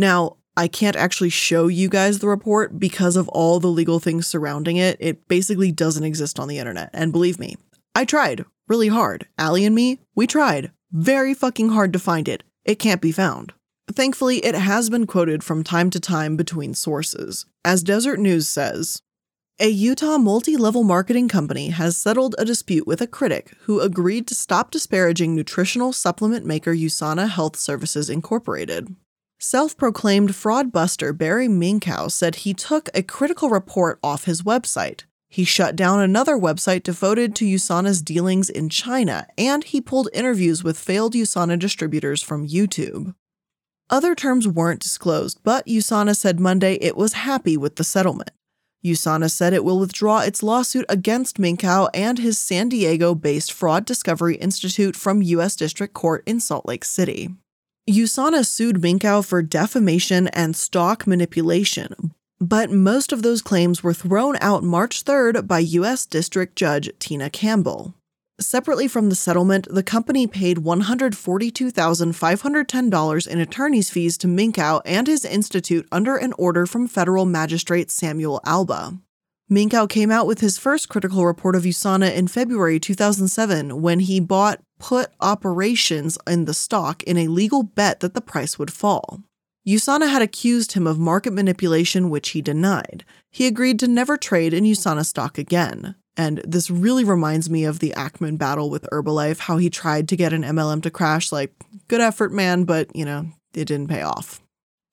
Now, 0.00 0.38
I 0.56 0.66
can't 0.66 0.96
actually 0.96 1.28
show 1.28 1.66
you 1.66 1.90
guys 1.90 2.18
the 2.20 2.26
report 2.26 2.78
because 2.78 3.16
of 3.16 3.28
all 3.28 3.60
the 3.60 3.68
legal 3.68 4.00
things 4.00 4.26
surrounding 4.26 4.78
it. 4.78 4.96
It 4.98 5.28
basically 5.28 5.70
doesn't 5.72 6.04
exist 6.04 6.40
on 6.40 6.48
the 6.48 6.58
internet. 6.58 6.88
And 6.94 7.12
believe 7.12 7.38
me, 7.38 7.58
I 7.94 8.06
tried 8.06 8.46
really 8.66 8.88
hard. 8.88 9.28
Allie 9.36 9.66
and 9.66 9.74
me, 9.74 9.98
we 10.14 10.26
tried 10.26 10.70
very 10.90 11.34
fucking 11.34 11.68
hard 11.68 11.92
to 11.92 11.98
find 11.98 12.28
it. 12.28 12.42
It 12.64 12.78
can't 12.78 13.02
be 13.02 13.12
found. 13.12 13.52
Thankfully, 13.92 14.38
it 14.38 14.54
has 14.54 14.88
been 14.88 15.06
quoted 15.06 15.44
from 15.44 15.62
time 15.62 15.90
to 15.90 16.00
time 16.00 16.34
between 16.34 16.72
sources. 16.72 17.44
As 17.62 17.82
Deseret 17.82 18.20
News 18.20 18.48
says, 18.48 19.02
a 19.58 19.68
Utah 19.68 20.16
multi 20.16 20.56
level 20.56 20.82
marketing 20.82 21.28
company 21.28 21.68
has 21.68 21.98
settled 21.98 22.34
a 22.38 22.46
dispute 22.46 22.86
with 22.86 23.02
a 23.02 23.06
critic 23.06 23.52
who 23.64 23.80
agreed 23.80 24.26
to 24.28 24.34
stop 24.34 24.70
disparaging 24.70 25.34
nutritional 25.34 25.92
supplement 25.92 26.46
maker 26.46 26.72
USANA 26.72 27.28
Health 27.28 27.56
Services 27.56 28.08
Incorporated. 28.08 28.96
Self 29.42 29.76
proclaimed 29.76 30.36
fraud 30.36 30.70
buster 30.70 31.12
Barry 31.14 31.48
Minkow 31.48 32.10
said 32.10 32.34
he 32.36 32.52
took 32.52 32.90
a 32.94 33.02
critical 33.02 33.48
report 33.48 33.98
off 34.02 34.26
his 34.26 34.42
website, 34.42 35.04
he 35.30 35.44
shut 35.44 35.76
down 35.76 36.00
another 36.00 36.36
website 36.36 36.82
devoted 36.82 37.36
to 37.36 37.44
USANA's 37.44 38.02
dealings 38.02 38.50
in 38.50 38.68
China, 38.68 39.28
and 39.38 39.62
he 39.62 39.80
pulled 39.80 40.08
interviews 40.12 40.64
with 40.64 40.76
failed 40.76 41.14
USANA 41.14 41.56
distributors 41.58 42.20
from 42.20 42.48
YouTube. 42.48 43.14
Other 43.88 44.16
terms 44.16 44.48
weren't 44.48 44.80
disclosed, 44.80 45.40
but 45.44 45.66
USANA 45.66 46.16
said 46.16 46.40
Monday 46.40 46.74
it 46.74 46.96
was 46.96 47.12
happy 47.12 47.56
with 47.56 47.76
the 47.76 47.84
settlement. 47.84 48.32
USANA 48.84 49.30
said 49.30 49.52
it 49.52 49.64
will 49.64 49.78
withdraw 49.78 50.18
its 50.18 50.42
lawsuit 50.42 50.84
against 50.88 51.38
Minkow 51.38 51.88
and 51.94 52.18
his 52.18 52.36
San 52.36 52.68
Diego 52.68 53.14
based 53.14 53.52
Fraud 53.52 53.84
Discovery 53.84 54.34
Institute 54.34 54.96
from 54.96 55.22
U.S. 55.22 55.54
District 55.54 55.94
Court 55.94 56.24
in 56.26 56.40
Salt 56.40 56.66
Lake 56.66 56.84
City. 56.84 57.30
USANA 57.88 58.44
sued 58.46 58.76
Minkow 58.76 59.24
for 59.24 59.40
defamation 59.42 60.28
and 60.28 60.54
stock 60.54 61.04
manipulation, 61.06 62.12
but 62.38 62.70
most 62.70 63.10
of 63.12 63.22
those 63.22 63.40
claims 63.42 63.82
were 63.82 63.94
thrown 63.94 64.36
out 64.40 64.62
March 64.62 65.04
3rd 65.04 65.48
by 65.48 65.58
U.S. 65.60 66.04
District 66.06 66.54
Judge 66.54 66.90
Tena 66.98 67.32
Campbell. 67.32 67.94
Separately 68.38 68.86
from 68.86 69.08
the 69.08 69.14
settlement, 69.14 69.66
the 69.70 69.82
company 69.82 70.26
paid 70.26 70.58
$142,510 70.58 73.26
in 73.26 73.38
attorney's 73.38 73.88
fees 73.90 74.18
to 74.18 74.26
Minkow 74.26 74.82
and 74.84 75.06
his 75.06 75.24
institute 75.24 75.88
under 75.90 76.16
an 76.16 76.34
order 76.38 76.66
from 76.66 76.86
federal 76.86 77.24
magistrate 77.26 77.90
Samuel 77.90 78.42
Alba. 78.46 78.98
Minkow 79.50 79.88
came 79.88 80.12
out 80.12 80.28
with 80.28 80.40
his 80.40 80.58
first 80.58 80.88
critical 80.88 81.26
report 81.26 81.56
of 81.56 81.64
USANA 81.64 82.14
in 82.14 82.28
February 82.28 82.78
2007 82.78 83.82
when 83.82 83.98
he 84.00 84.20
bought 84.20 84.60
put 84.80 85.12
operations 85.20 86.18
in 86.26 86.46
the 86.46 86.54
stock 86.54 87.04
in 87.04 87.16
a 87.16 87.28
legal 87.28 87.62
bet 87.62 88.00
that 88.00 88.14
the 88.14 88.20
price 88.20 88.58
would 88.58 88.72
fall. 88.72 89.22
USANA 89.68 90.10
had 90.10 90.22
accused 90.22 90.72
him 90.72 90.86
of 90.86 90.98
market 90.98 91.32
manipulation, 91.32 92.10
which 92.10 92.30
he 92.30 92.42
denied. 92.42 93.04
He 93.30 93.46
agreed 93.46 93.78
to 93.80 93.86
never 93.86 94.16
trade 94.16 94.52
in 94.52 94.64
USANA 94.64 95.04
stock 95.04 95.38
again. 95.38 95.94
And 96.16 96.38
this 96.38 96.70
really 96.70 97.04
reminds 97.04 97.48
me 97.48 97.64
of 97.64 97.78
the 97.78 97.94
Ackman 97.96 98.36
battle 98.36 98.68
with 98.68 98.88
Herbalife, 98.90 99.38
how 99.38 99.58
he 99.58 99.70
tried 99.70 100.08
to 100.08 100.16
get 100.16 100.32
an 100.32 100.42
MLM 100.42 100.82
to 100.82 100.90
crash. 100.90 101.30
Like, 101.30 101.54
good 101.88 102.00
effort, 102.00 102.32
man, 102.32 102.64
but, 102.64 102.94
you 102.96 103.04
know, 103.04 103.26
it 103.54 103.66
didn't 103.66 103.88
pay 103.88 104.02
off. 104.02 104.40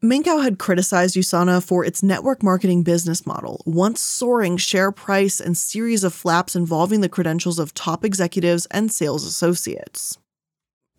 Minkow 0.04 0.44
had 0.44 0.60
criticized 0.60 1.16
USANA 1.16 1.64
for 1.64 1.84
its 1.84 2.04
network 2.04 2.44
marketing 2.44 2.84
business 2.84 3.26
model, 3.26 3.64
once 3.66 4.00
soaring 4.00 4.56
share 4.56 4.92
price 4.92 5.40
and 5.40 5.58
series 5.58 6.04
of 6.04 6.14
flaps 6.14 6.56
involving 6.56 7.02
the 7.02 7.10
credentials 7.10 7.58
of 7.58 7.74
top 7.74 8.06
executives 8.06 8.68
and 8.68 8.92
sales 8.92 9.26
associates. 9.26 10.20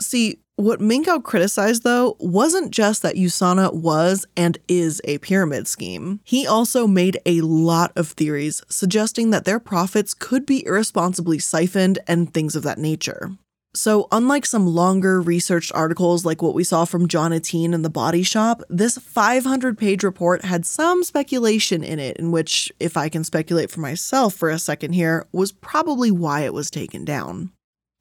See, 0.00 0.40
what 0.56 0.80
Minkow 0.80 1.22
criticized, 1.22 1.84
though, 1.84 2.16
wasn't 2.18 2.72
just 2.72 3.02
that 3.02 3.14
USANA 3.14 3.72
was 3.72 4.26
and 4.36 4.58
is 4.66 5.00
a 5.04 5.18
pyramid 5.18 5.68
scheme. 5.68 6.18
He 6.24 6.44
also 6.44 6.88
made 6.88 7.20
a 7.24 7.40
lot 7.42 7.92
of 7.94 8.08
theories 8.08 8.62
suggesting 8.68 9.30
that 9.30 9.44
their 9.44 9.60
profits 9.60 10.12
could 10.12 10.44
be 10.44 10.66
irresponsibly 10.66 11.38
siphoned 11.38 12.00
and 12.08 12.34
things 12.34 12.56
of 12.56 12.64
that 12.64 12.78
nature. 12.78 13.30
So, 13.74 14.08
unlike 14.10 14.46
some 14.46 14.66
longer 14.66 15.20
researched 15.20 15.72
articles 15.74 16.24
like 16.24 16.40
what 16.40 16.54
we 16.54 16.64
saw 16.64 16.84
from 16.84 17.06
Jon 17.06 17.32
Entine 17.32 17.74
and 17.74 17.84
the 17.84 17.90
Body 17.90 18.22
Shop, 18.22 18.62
this 18.70 18.96
500 18.96 19.76
page 19.76 20.02
report 20.02 20.44
had 20.44 20.64
some 20.64 21.04
speculation 21.04 21.84
in 21.84 21.98
it, 21.98 22.16
in 22.16 22.32
which, 22.32 22.72
if 22.80 22.96
I 22.96 23.08
can 23.08 23.24
speculate 23.24 23.70
for 23.70 23.80
myself 23.80 24.34
for 24.34 24.48
a 24.48 24.58
second 24.58 24.94
here, 24.94 25.26
was 25.32 25.52
probably 25.52 26.10
why 26.10 26.40
it 26.40 26.54
was 26.54 26.70
taken 26.70 27.04
down. 27.04 27.52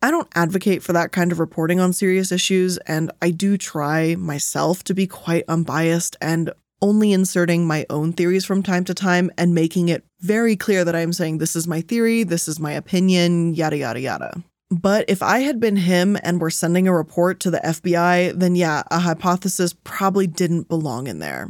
I 0.01 0.09
don't 0.09 0.29
advocate 0.35 0.83
for 0.83 0.93
that 0.93 1.11
kind 1.11 1.31
of 1.31 1.39
reporting 1.39 1.79
on 1.79 1.91
serious 1.91 2.31
issues, 2.31 2.77
and 2.79 3.11
I 3.21 3.31
do 3.31 3.57
try 3.57 4.15
myself 4.15 4.83
to 4.85 4.93
be 4.93 5.05
quite 5.05 5.43
unbiased 5.47 6.15
and 6.21 6.51
only 6.81 7.11
inserting 7.11 7.65
my 7.65 7.85
own 7.89 8.13
theories 8.13 8.45
from 8.45 8.63
time 8.63 8.85
to 8.85 8.93
time 8.93 9.31
and 9.37 9.53
making 9.53 9.89
it 9.89 10.05
very 10.21 10.55
clear 10.55 10.85
that 10.85 10.95
I'm 10.95 11.13
saying 11.13 11.39
this 11.39 11.55
is 11.55 11.67
my 11.67 11.81
theory, 11.81 12.23
this 12.23 12.47
is 12.47 12.59
my 12.59 12.71
opinion, 12.71 13.53
yada, 13.53 13.77
yada, 13.77 13.99
yada. 13.99 14.43
But 14.69 15.05
if 15.07 15.23
I 15.23 15.39
had 15.39 15.59
been 15.59 15.77
him 15.77 16.17
and 16.23 16.41
were 16.41 16.49
sending 16.49 16.87
a 16.87 16.93
report 16.93 17.39
to 17.41 17.51
the 17.51 17.61
FBI, 17.63 18.37
then 18.37 18.55
yeah, 18.55 18.83
a 18.91 18.99
hypothesis 18.99 19.73
probably 19.83 20.27
didn't 20.27 20.67
belong 20.67 21.07
in 21.07 21.19
there. 21.19 21.49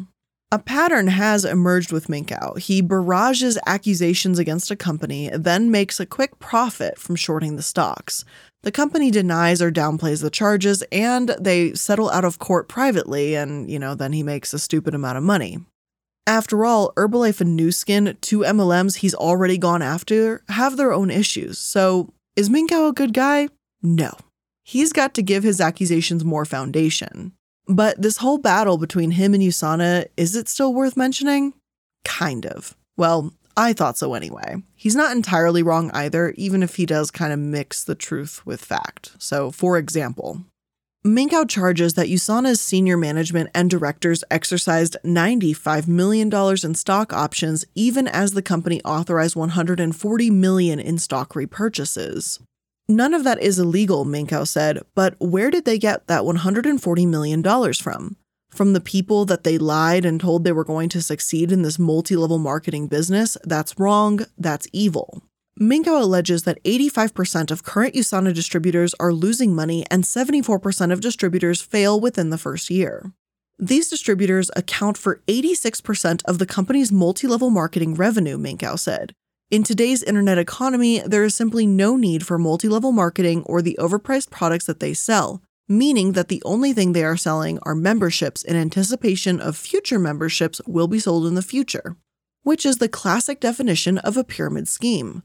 A 0.50 0.60
pattern 0.60 1.08
has 1.08 1.44
emerged 1.44 1.92
with 1.92 2.08
Minkow. 2.08 2.58
He 2.58 2.80
barrages 2.82 3.58
accusations 3.66 4.40
against 4.40 4.72
a 4.72 4.78
company, 4.78 5.30
then 5.34 5.72
makes 5.72 6.00
a 6.00 6.06
quick 6.06 6.40
profit 6.40 6.98
from 6.98 7.18
shorting 7.18 7.58
the 7.58 7.62
stocks. 7.62 8.24
The 8.64 8.72
company 8.72 9.12
denies 9.12 9.62
or 9.62 9.72
downplays 9.72 10.22
the 10.22 10.30
charges, 10.30 10.84
and 10.90 11.36
they 11.38 11.74
settle 11.74 12.10
out 12.12 12.24
of 12.24 12.40
court 12.40 12.70
privately, 12.70 13.36
and, 13.36 13.70
you 13.70 13.78
know, 13.78 13.94
then 13.94 14.14
he 14.14 14.24
makes 14.24 14.54
a 14.54 14.60
stupid 14.60 14.96
amount 14.96 15.18
of 15.18 15.24
money. 15.24 15.60
After 16.26 16.66
all, 16.66 16.94
Herbalife 16.96 17.42
and 17.42 17.58
Nu 17.58 17.72
Skin, 17.72 18.18
two 18.22 18.40
MLMs 18.40 18.98
he's 18.98 19.16
already 19.16 19.58
gone 19.58 19.82
after, 19.82 20.44
have 20.48 20.78
their 20.78 20.94
own 20.94 21.10
issues. 21.10 21.58
So, 21.58 22.14
is 22.38 22.50
Minkow 22.50 22.90
a 22.90 22.94
good 22.94 23.14
guy? 23.14 23.50
No. 23.82 24.12
He's 24.64 24.94
got 24.94 25.16
to 25.16 25.24
give 25.24 25.44
his 25.44 25.60
accusations 25.60 26.24
more 26.24 26.46
foundation. 26.46 27.34
But 27.68 28.00
this 28.00 28.18
whole 28.18 28.38
battle 28.38 28.78
between 28.78 29.12
him 29.12 29.34
and 29.34 29.42
USANA, 29.42 30.06
is 30.16 30.36
it 30.36 30.48
still 30.48 30.74
worth 30.74 30.96
mentioning? 30.96 31.54
Kind 32.06 32.46
of. 32.46 32.76
Well, 32.96 33.34
I 33.58 33.74
thought 33.74 33.98
so 33.98 34.14
anyway. 34.14 34.58
He's 34.76 34.96
not 34.96 35.16
entirely 35.16 35.64
wrong 35.64 35.90
either, 35.96 36.30
even 36.38 36.62
if 36.62 36.76
he 36.76 36.86
does 36.86 37.10
kind 37.10 37.34
of 37.34 37.40
mix 37.40 37.84
the 37.84 37.96
truth 37.96 38.46
with 38.46 38.64
fact. 38.64 39.14
So, 39.18 39.50
for 39.50 39.80
example, 39.80 40.46
Minkow 41.06 41.48
charges 41.48 41.94
that 41.94 42.08
USANA's 42.08 42.60
senior 42.60 42.98
management 42.98 43.50
and 43.54 43.70
directors 43.70 44.24
exercised 44.30 44.98
$95 45.06 45.88
million 45.88 46.34
in 46.34 46.76
stock 46.76 47.14
options 47.14 47.66
even 47.76 48.08
as 48.08 48.32
the 48.32 48.42
company 48.42 48.82
authorized 48.84 49.36
140 49.36 50.30
million 50.32 50.80
in 50.80 50.98
stock 50.98 51.34
repurchases. 51.34 52.42
None 52.90 53.14
of 53.14 53.24
that 53.26 53.42
is 53.42 53.60
illegal, 53.60 54.06
Minkow 54.06 54.48
said, 54.48 54.82
but 54.96 55.16
where 55.20 55.52
did 55.52 55.66
they 55.66 55.78
get 55.78 56.08
that 56.08 56.24
$140 56.24 57.08
million 57.08 57.44
from? 57.74 58.18
From 58.50 58.74
the 58.74 58.82
people 58.82 59.26
that 59.26 59.44
they 59.44 59.58
lied 59.58 60.04
and 60.04 60.20
told 60.20 60.44
they 60.44 60.52
were 60.52 60.64
going 60.64 60.90
to 60.90 61.02
succeed 61.02 61.52
in 61.52 61.62
this 61.62 61.78
multi 61.78 62.16
level 62.16 62.38
marketing 62.38 62.88
business? 62.88 63.38
That's 63.44 63.78
wrong. 63.78 64.22
That's 64.38 64.68
evil. 64.72 65.22
Minkow 65.60 66.04
alleges 66.04 66.44
that 66.44 66.64
85% 66.64 67.50
of 67.50 67.64
current 67.64 67.96
USANA 67.96 68.32
distributors 68.32 68.94
are 69.00 69.12
losing 69.12 69.56
money 69.56 69.84
and 69.90 70.04
74% 70.04 70.94
of 70.94 71.02
distributors 71.02 71.62
fail 71.62 72.00
within 72.00 72.30
the 72.30 72.38
first 72.38 72.70
year. 72.70 73.12
These 73.58 73.90
distributors 73.90 74.52
account 74.56 75.00
for 75.00 75.24
86% 75.28 76.22
of 76.26 76.38
the 76.38 76.46
company's 76.46 76.92
multi 76.92 77.26
level 77.26 77.50
marketing 77.50 77.96
revenue, 77.96 78.38
Minkow 78.38 78.78
said. 78.78 79.14
In 79.50 79.64
today's 79.64 80.04
internet 80.04 80.38
economy, 80.38 81.00
there 81.00 81.24
is 81.24 81.34
simply 81.34 81.66
no 81.66 81.96
need 81.96 82.24
for 82.24 82.38
multi 82.38 82.70
level 82.70 82.92
marketing 82.92 83.42
or 83.48 83.64
the 83.64 83.78
overpriced 83.80 84.30
products 84.30 84.66
that 84.66 84.80
they 84.80 84.94
sell, 84.94 85.42
meaning 85.68 86.12
that 86.12 86.28
the 86.28 86.44
only 86.46 86.72
thing 86.72 86.94
they 86.94 87.04
are 87.04 87.18
selling 87.18 87.58
are 87.64 87.74
memberships 87.74 88.44
in 88.44 88.56
anticipation 88.56 89.40
of 89.40 89.58
future 89.58 89.98
memberships 89.98 90.62
will 90.68 90.88
be 90.88 91.00
sold 91.00 91.26
in 91.26 91.34
the 91.34 91.42
future, 91.42 91.96
which 92.44 92.64
is 92.64 92.78
the 92.78 92.88
classic 92.88 93.40
definition 93.40 93.98
of 94.00 94.18
a 94.18 94.24
pyramid 94.24 94.68
scheme. 94.68 95.24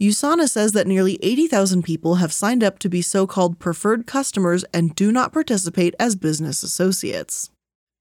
USANA 0.00 0.48
says 0.48 0.72
that 0.72 0.86
nearly 0.86 1.18
80,000 1.22 1.82
people 1.82 2.16
have 2.16 2.32
signed 2.32 2.62
up 2.62 2.78
to 2.80 2.88
be 2.90 3.00
so 3.00 3.26
called 3.26 3.58
preferred 3.58 4.06
customers 4.06 4.62
and 4.74 4.94
do 4.94 5.10
not 5.10 5.32
participate 5.32 5.94
as 5.98 6.16
business 6.16 6.62
associates. 6.62 7.50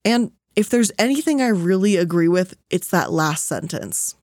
And 0.03 0.31
if 0.57 0.69
there's 0.69 0.91
anything 0.99 1.41
I 1.41 1.47
really 1.47 1.95
agree 1.95 2.27
with, 2.27 2.55
it's 2.69 2.89
that 2.89 3.13
last 3.13 3.47
sentence. 3.47 4.15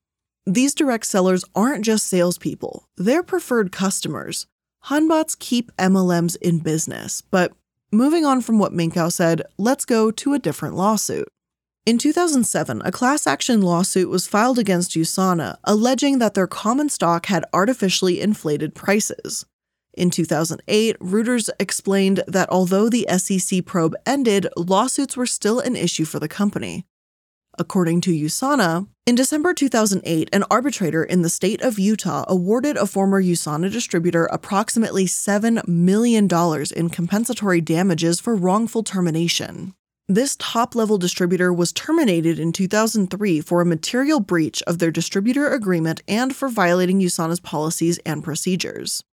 These 0.45 0.75
direct 0.75 1.07
sellers 1.07 1.45
aren't 1.55 1.85
just 1.85 2.05
salespeople, 2.05 2.85
they're 2.95 3.23
preferred 3.23 3.71
customers. 3.71 4.45
Hunbots 4.85 5.39
keep 5.39 5.75
MLMs 5.77 6.35
in 6.41 6.59
business, 6.59 7.21
but 7.21 7.53
moving 7.91 8.25
on 8.25 8.41
from 8.41 8.59
what 8.59 8.73
Minkow 8.73 9.11
said, 9.11 9.41
let's 9.57 9.85
go 9.85 10.11
to 10.11 10.33
a 10.33 10.39
different 10.39 10.75
lawsuit. 10.75 11.29
In 11.85 11.97
2007, 11.97 12.81
a 12.85 12.93
class 12.93 13.27
action 13.27 13.61
lawsuit 13.61 14.07
was 14.07 14.25
filed 14.25 14.57
against 14.57 14.91
USANA, 14.91 15.57
alleging 15.65 16.19
that 16.19 16.33
their 16.33 16.47
common 16.47 16.87
stock 16.87 17.25
had 17.25 17.43
artificially 17.51 18.21
inflated 18.21 18.73
prices. 18.73 19.45
In 19.93 20.09
2008, 20.09 20.97
Reuters 20.99 21.49
explained 21.59 22.23
that 22.25 22.49
although 22.49 22.87
the 22.87 23.05
SEC 23.17 23.65
probe 23.65 23.97
ended, 24.05 24.47
lawsuits 24.55 25.17
were 25.17 25.25
still 25.25 25.59
an 25.59 25.75
issue 25.75 26.05
for 26.05 26.19
the 26.19 26.29
company. 26.29 26.85
According 27.59 27.99
to 28.01 28.11
USANA, 28.11 28.87
in 29.05 29.15
December 29.15 29.53
2008, 29.53 30.29
an 30.31 30.45
arbitrator 30.49 31.03
in 31.03 31.21
the 31.21 31.29
state 31.29 31.61
of 31.61 31.77
Utah 31.77 32.23
awarded 32.29 32.77
a 32.77 32.87
former 32.87 33.21
USANA 33.21 33.69
distributor 33.69 34.23
approximately 34.27 35.03
$7 35.03 35.67
million 35.67 36.29
in 36.77 36.89
compensatory 36.89 37.59
damages 37.59 38.21
for 38.21 38.37
wrongful 38.37 38.83
termination. 38.83 39.75
This 40.13 40.35
top 40.35 40.75
level 40.75 40.99
distributor 40.99 41.51
was 41.51 41.73
terminated 41.73 42.37
in 42.37 42.51
2003 42.51 43.41
for 43.41 43.61
a 43.61 43.65
material 43.65 44.19
breach 44.19 44.61
of 44.67 44.77
their 44.77 44.91
distributor 44.91 45.49
agreement 45.49 46.03
and 46.07 46.35
for 46.35 46.49
violating 46.49 46.99
USANA's 46.99 47.39
policies 47.39 47.97
and 48.05 48.23
procedures. 48.23 49.03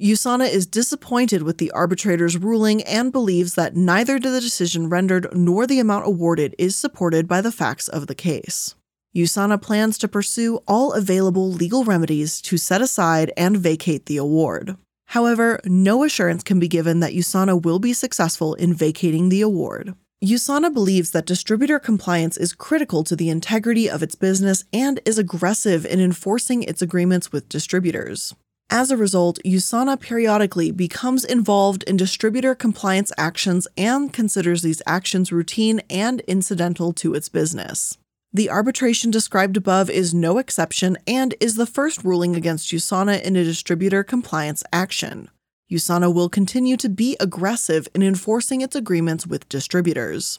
USANA 0.00 0.48
is 0.48 0.64
disappointed 0.64 1.42
with 1.42 1.58
the 1.58 1.72
arbitrator's 1.72 2.38
ruling 2.38 2.84
and 2.84 3.10
believes 3.10 3.56
that 3.56 3.74
neither 3.74 4.20
the 4.20 4.40
decision 4.40 4.88
rendered 4.88 5.26
nor 5.36 5.66
the 5.66 5.80
amount 5.80 6.06
awarded 6.06 6.54
is 6.56 6.76
supported 6.76 7.26
by 7.26 7.40
the 7.40 7.50
facts 7.50 7.88
of 7.88 8.06
the 8.06 8.14
case. 8.14 8.76
USANA 9.16 9.60
plans 9.60 9.98
to 9.98 10.06
pursue 10.06 10.60
all 10.68 10.92
available 10.92 11.50
legal 11.50 11.82
remedies 11.82 12.40
to 12.42 12.58
set 12.58 12.80
aside 12.80 13.32
and 13.36 13.56
vacate 13.56 14.06
the 14.06 14.18
award. 14.18 14.76
However, 15.06 15.58
no 15.64 16.04
assurance 16.04 16.44
can 16.44 16.60
be 16.60 16.68
given 16.68 17.00
that 17.00 17.12
USANA 17.12 17.60
will 17.60 17.80
be 17.80 17.92
successful 17.92 18.54
in 18.54 18.72
vacating 18.72 19.30
the 19.30 19.40
award. 19.40 19.96
USANA 20.22 20.72
believes 20.72 21.10
that 21.10 21.26
distributor 21.26 21.78
compliance 21.78 22.36
is 22.36 22.54
critical 22.54 23.04
to 23.04 23.14
the 23.14 23.28
integrity 23.28 23.90
of 23.90 24.02
its 24.02 24.14
business 24.14 24.64
and 24.72 25.00
is 25.04 25.18
aggressive 25.18 25.84
in 25.84 26.00
enforcing 26.00 26.62
its 26.62 26.80
agreements 26.80 27.30
with 27.30 27.48
distributors. 27.48 28.34
As 28.70 28.90
a 28.90 28.96
result, 28.96 29.38
USANA 29.44 30.00
periodically 30.00 30.70
becomes 30.70 31.24
involved 31.24 31.82
in 31.82 31.98
distributor 31.98 32.54
compliance 32.54 33.12
actions 33.18 33.68
and 33.76 34.12
considers 34.12 34.62
these 34.62 34.80
actions 34.86 35.30
routine 35.30 35.82
and 35.90 36.20
incidental 36.22 36.94
to 36.94 37.14
its 37.14 37.28
business. 37.28 37.98
The 38.32 38.50
arbitration 38.50 39.10
described 39.10 39.56
above 39.56 39.90
is 39.90 40.14
no 40.14 40.38
exception 40.38 40.96
and 41.06 41.34
is 41.38 41.56
the 41.56 41.66
first 41.66 42.02
ruling 42.02 42.34
against 42.34 42.72
USANA 42.72 43.22
in 43.22 43.36
a 43.36 43.44
distributor 43.44 44.02
compliance 44.02 44.64
action. 44.72 45.28
USANA 45.74 46.14
will 46.14 46.28
continue 46.28 46.76
to 46.76 46.88
be 46.88 47.16
aggressive 47.20 47.88
in 47.94 48.02
enforcing 48.02 48.60
its 48.60 48.76
agreements 48.76 49.26
with 49.26 49.48
distributors. 49.48 50.38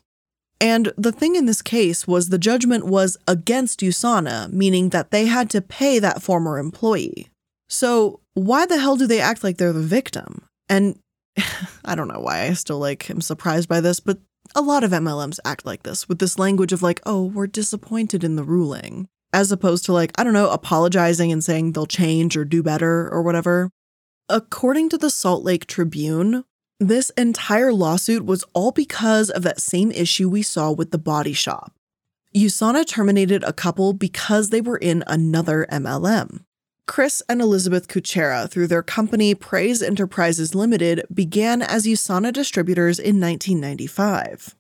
And 0.62 0.94
the 0.98 1.12
thing 1.12 1.36
in 1.36 1.46
this 1.46 1.62
case 1.62 2.08
was 2.08 2.30
the 2.30 2.38
judgment 2.38 2.86
was 2.86 3.18
against 3.28 3.82
USANA, 3.82 4.52
meaning 4.52 4.90
that 4.90 5.12
they 5.12 5.26
had 5.26 5.50
to 5.52 5.62
pay 5.62 6.00
that 6.00 6.22
former 6.22 6.58
employee. 6.58 7.28
So, 7.68 8.22
why 8.34 8.66
the 8.66 8.80
hell 8.80 8.96
do 8.96 9.08
they 9.08 9.20
act 9.20 9.44
like 9.44 9.58
they're 9.58 9.74
the 9.74 9.82
victim? 9.82 10.46
And 10.70 10.98
I 11.86 11.96
don't 11.96 12.08
know 12.08 12.20
why 12.20 12.44
I 12.44 12.54
still 12.54 12.80
like 12.80 13.10
am 13.10 13.22
surprised 13.22 13.68
by 13.68 13.82
this, 13.82 14.00
but 14.00 14.20
a 14.54 14.62
lot 14.62 14.84
of 14.84 14.92
MLMs 14.92 15.40
act 15.44 15.66
like 15.66 15.84
this 15.84 16.08
with 16.08 16.20
this 16.20 16.40
language 16.40 16.72
of 16.72 16.84
like, 16.84 17.02
"Oh, 17.06 17.24
we're 17.26 17.48
disappointed 17.48 18.24
in 18.24 18.36
the 18.36 18.44
ruling." 18.44 19.08
As 19.34 19.52
opposed 19.52 19.84
to 19.86 19.94
like, 19.94 20.14
I 20.18 20.24
don't 20.24 20.34
know, 20.34 20.50
apologizing 20.50 21.32
and 21.32 21.44
saying 21.44 21.74
they'll 21.74 21.86
change 21.86 22.38
or 22.38 22.46
do 22.46 22.64
better 22.64 23.10
or 23.12 23.22
whatever. 23.22 23.70
According 24.30 24.90
to 24.90 24.98
the 24.98 25.12
Salt 25.12 25.44
Lake 25.44 25.68
Tribune, 25.68 26.46
this 26.80 27.12
entire 27.12 27.72
lawsuit 27.72 28.26
was 28.26 28.44
all 28.56 28.72
because 28.72 29.30
of 29.30 29.44
that 29.44 29.62
same 29.62 29.92
issue 29.92 30.28
we 30.28 30.42
saw 30.42 30.72
with 30.72 30.90
the 30.90 30.98
body 30.98 31.32
shop. 31.32 31.74
USANA 32.36 32.88
terminated 32.88 33.44
a 33.44 33.54
couple 33.54 33.94
because 33.94 34.50
they 34.50 34.62
were 34.62 34.78
in 34.78 35.04
another 35.06 35.68
MLM. 35.72 36.44
Chris 36.88 37.22
and 37.30 37.40
Elizabeth 37.40 37.88
Kuchera, 37.88 38.50
through 38.50 38.66
their 38.66 38.82
company 38.82 39.36
Praise 39.36 39.84
Enterprises 39.84 40.56
Limited, 40.56 41.04
began 41.14 41.62
as 41.62 41.86
USANA 41.86 42.34
distributors 42.34 42.98
in 42.98 43.22
1995. 43.22 44.56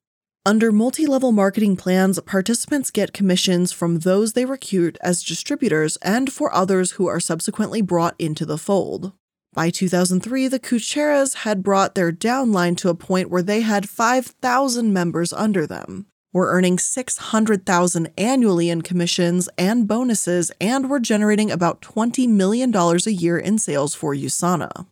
Under 0.45 0.71
multi 0.71 1.07
level 1.07 1.31
marketing 1.31 1.75
plans, 1.75 2.19
participants 2.21 2.91
get 2.91 3.13
commissions 3.13 3.71
from 3.71 3.99
those 3.99 4.33
they 4.33 4.45
recruit 4.45 4.99
as 5.01 5.23
distributors 5.23 5.97
and 6.03 6.31
for 6.31 6.53
others 6.53 6.91
who 6.91 7.07
are 7.07 7.19
subsequently 7.19 7.81
brought 7.81 8.13
into 8.19 8.45
the 8.45 8.59
fold. 8.59 9.11
By 9.55 9.69
2003, 9.69 10.49
the 10.49 10.59
Kucheras 10.59 11.33
had 11.37 11.63
brought 11.63 11.95
their 11.95 12.11
downline 12.11 12.75
to 12.77 12.89
a 12.89 12.93
point 12.93 13.29
where 13.29 13.41
they 13.41 13.61
had 13.61 13.89
5,000 13.89 14.91
members 14.91 15.31
under 15.31 15.65
them 15.65 16.07
were 16.33 16.51
earning 16.51 16.77
600,000 16.77 18.09
annually 18.17 18.69
in 18.69 18.81
commissions 18.81 19.47
and 19.57 19.87
bonuses 19.87 20.51
and 20.59 20.89
were 20.89 20.99
generating 20.99 21.49
about 21.49 21.81
$20 21.81 22.27
million 22.27 22.75
a 22.75 23.09
year 23.09 23.37
in 23.37 23.57
sales 23.57 23.95
for 23.95 24.13
USANA. 24.13 24.87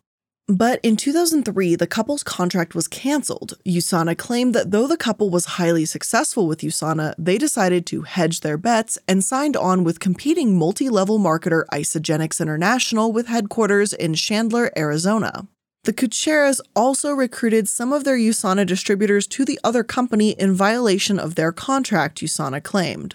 But 0.46 0.78
in 0.82 0.96
2003, 0.96 1.74
the 1.74 1.86
couple's 1.86 2.22
contract 2.22 2.74
was 2.74 2.86
canceled. 2.86 3.54
USANA 3.64 4.18
claimed 4.18 4.54
that 4.54 4.72
though 4.72 4.86
the 4.86 4.98
couple 4.98 5.30
was 5.30 5.56
highly 5.56 5.86
successful 5.86 6.46
with 6.46 6.60
USANA, 6.60 7.14
they 7.16 7.38
decided 7.38 7.86
to 7.86 8.02
hedge 8.02 8.40
their 8.40 8.58
bets 8.58 8.98
and 9.08 9.24
signed 9.24 9.56
on 9.56 9.84
with 9.84 10.00
competing 10.00 10.58
multi 10.58 10.90
level 10.90 11.18
marketer 11.18 11.64
Isagenix 11.72 12.40
International 12.40 13.10
with 13.10 13.28
headquarters 13.28 13.94
in 13.94 14.12
Chandler, 14.12 14.70
Arizona. 14.76 15.48
The 15.84 15.94
Kucheras 15.94 16.60
also 16.76 17.12
recruited 17.12 17.66
some 17.66 17.94
of 17.94 18.04
their 18.04 18.18
USANA 18.18 18.66
distributors 18.66 19.26
to 19.28 19.46
the 19.46 19.58
other 19.64 19.82
company 19.82 20.30
in 20.32 20.52
violation 20.52 21.18
of 21.18 21.36
their 21.36 21.52
contract, 21.52 22.20
USANA 22.20 22.62
claimed. 22.62 23.14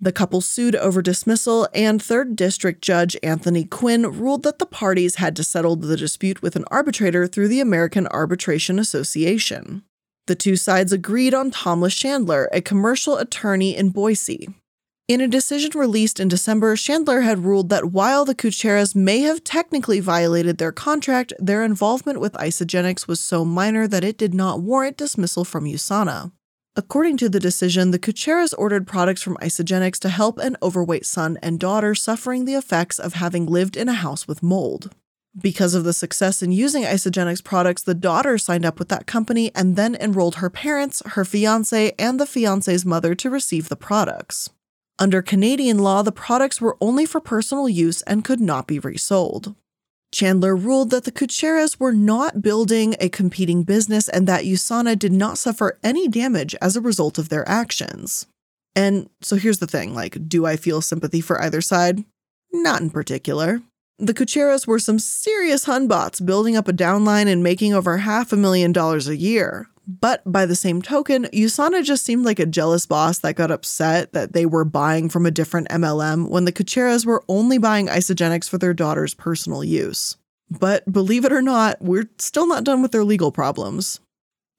The 0.00 0.12
couple 0.12 0.40
sued 0.40 0.74
over 0.76 1.00
dismissal, 1.00 1.68
and 1.72 2.00
3rd 2.00 2.36
District 2.36 2.82
Judge 2.82 3.16
Anthony 3.22 3.64
Quinn 3.64 4.02
ruled 4.02 4.42
that 4.42 4.58
the 4.58 4.66
parties 4.66 5.16
had 5.16 5.36
to 5.36 5.44
settle 5.44 5.76
the 5.76 5.96
dispute 5.96 6.42
with 6.42 6.56
an 6.56 6.64
arbitrator 6.70 7.26
through 7.26 7.48
the 7.48 7.60
American 7.60 8.06
Arbitration 8.08 8.78
Association. 8.78 9.84
The 10.26 10.34
two 10.34 10.56
sides 10.56 10.92
agreed 10.92 11.34
on 11.34 11.50
Thomas 11.50 11.94
Chandler, 11.94 12.48
a 12.52 12.60
commercial 12.60 13.18
attorney 13.18 13.76
in 13.76 13.90
Boise. 13.90 14.48
In 15.06 15.20
a 15.20 15.28
decision 15.28 15.72
released 15.74 16.18
in 16.18 16.28
December, 16.28 16.76
Chandler 16.76 17.20
had 17.20 17.44
ruled 17.44 17.68
that 17.68 17.92
while 17.92 18.24
the 18.24 18.34
Kucheras 18.34 18.94
may 18.94 19.20
have 19.20 19.44
technically 19.44 20.00
violated 20.00 20.56
their 20.56 20.72
contract, 20.72 21.34
their 21.38 21.62
involvement 21.62 22.20
with 22.20 22.32
Isagenix 22.34 23.06
was 23.06 23.20
so 23.20 23.44
minor 23.44 23.86
that 23.86 24.02
it 24.02 24.16
did 24.16 24.32
not 24.32 24.62
warrant 24.62 24.96
dismissal 24.96 25.44
from 25.44 25.66
USANA. 25.66 26.32
According 26.76 27.18
to 27.18 27.28
the 27.28 27.38
decision, 27.38 27.92
the 27.92 28.00
Kucheras 28.00 28.52
ordered 28.58 28.84
products 28.84 29.22
from 29.22 29.36
Isagenix 29.36 29.96
to 30.00 30.08
help 30.08 30.38
an 30.38 30.56
overweight 30.60 31.06
son 31.06 31.38
and 31.40 31.60
daughter 31.60 31.94
suffering 31.94 32.44
the 32.44 32.54
effects 32.54 32.98
of 32.98 33.12
having 33.12 33.46
lived 33.46 33.76
in 33.76 33.88
a 33.88 33.92
house 33.92 34.26
with 34.26 34.42
mold. 34.42 34.92
Because 35.40 35.74
of 35.74 35.84
the 35.84 35.92
success 35.92 36.42
in 36.42 36.50
using 36.50 36.82
Isagenix 36.82 37.44
products, 37.44 37.82
the 37.82 37.94
daughter 37.94 38.38
signed 38.38 38.64
up 38.64 38.80
with 38.80 38.88
that 38.88 39.06
company 39.06 39.52
and 39.54 39.76
then 39.76 39.94
enrolled 39.94 40.36
her 40.36 40.50
parents, 40.50 41.00
her 41.06 41.24
fiance, 41.24 41.92
and 41.96 42.18
the 42.18 42.26
fiance's 42.26 42.84
mother 42.84 43.14
to 43.14 43.30
receive 43.30 43.68
the 43.68 43.76
products. 43.76 44.50
Under 44.98 45.22
Canadian 45.22 45.78
law, 45.78 46.02
the 46.02 46.12
products 46.12 46.60
were 46.60 46.76
only 46.80 47.06
for 47.06 47.20
personal 47.20 47.68
use 47.68 48.02
and 48.02 48.24
could 48.24 48.40
not 48.40 48.66
be 48.66 48.80
resold. 48.80 49.54
Chandler 50.14 50.54
ruled 50.54 50.90
that 50.90 51.02
the 51.02 51.12
Kucheras 51.12 51.80
were 51.80 51.92
not 51.92 52.40
building 52.40 52.94
a 53.00 53.08
competing 53.08 53.64
business 53.64 54.08
and 54.08 54.28
that 54.28 54.44
USANA 54.44 54.96
did 54.96 55.12
not 55.12 55.38
suffer 55.38 55.76
any 55.82 56.06
damage 56.06 56.54
as 56.62 56.76
a 56.76 56.80
result 56.80 57.18
of 57.18 57.30
their 57.30 57.46
actions. 57.48 58.26
And 58.76 59.10
so 59.20 59.34
here's 59.34 59.58
the 59.58 59.66
thing 59.66 59.92
like, 59.92 60.28
do 60.28 60.46
I 60.46 60.56
feel 60.56 60.80
sympathy 60.80 61.20
for 61.20 61.42
either 61.42 61.60
side? 61.60 62.04
Not 62.52 62.80
in 62.80 62.90
particular. 62.90 63.60
The 63.98 64.14
Kucheras 64.14 64.68
were 64.68 64.78
some 64.78 65.00
serious 65.00 65.64
Hunbots 65.64 66.24
building 66.24 66.56
up 66.56 66.68
a 66.68 66.72
downline 66.72 67.26
and 67.26 67.42
making 67.42 67.74
over 67.74 67.98
half 67.98 68.32
a 68.32 68.36
million 68.36 68.72
dollars 68.72 69.08
a 69.08 69.16
year. 69.16 69.68
But 69.86 70.22
by 70.24 70.46
the 70.46 70.56
same 70.56 70.80
token, 70.80 71.24
USANA 71.26 71.84
just 71.84 72.04
seemed 72.04 72.24
like 72.24 72.38
a 72.38 72.46
jealous 72.46 72.86
boss 72.86 73.18
that 73.18 73.36
got 73.36 73.50
upset 73.50 74.12
that 74.12 74.32
they 74.32 74.46
were 74.46 74.64
buying 74.64 75.08
from 75.08 75.26
a 75.26 75.30
different 75.30 75.68
MLM 75.68 76.28
when 76.28 76.46
the 76.46 76.52
Kucheras 76.52 77.04
were 77.04 77.22
only 77.28 77.58
buying 77.58 77.88
Isagenix 77.88 78.48
for 78.48 78.56
their 78.56 78.72
daughter's 78.72 79.14
personal 79.14 79.62
use. 79.62 80.16
But 80.50 80.90
believe 80.90 81.24
it 81.24 81.32
or 81.32 81.42
not, 81.42 81.82
we're 81.82 82.08
still 82.18 82.46
not 82.46 82.64
done 82.64 82.80
with 82.80 82.92
their 82.92 83.04
legal 83.04 83.32
problems. 83.32 84.00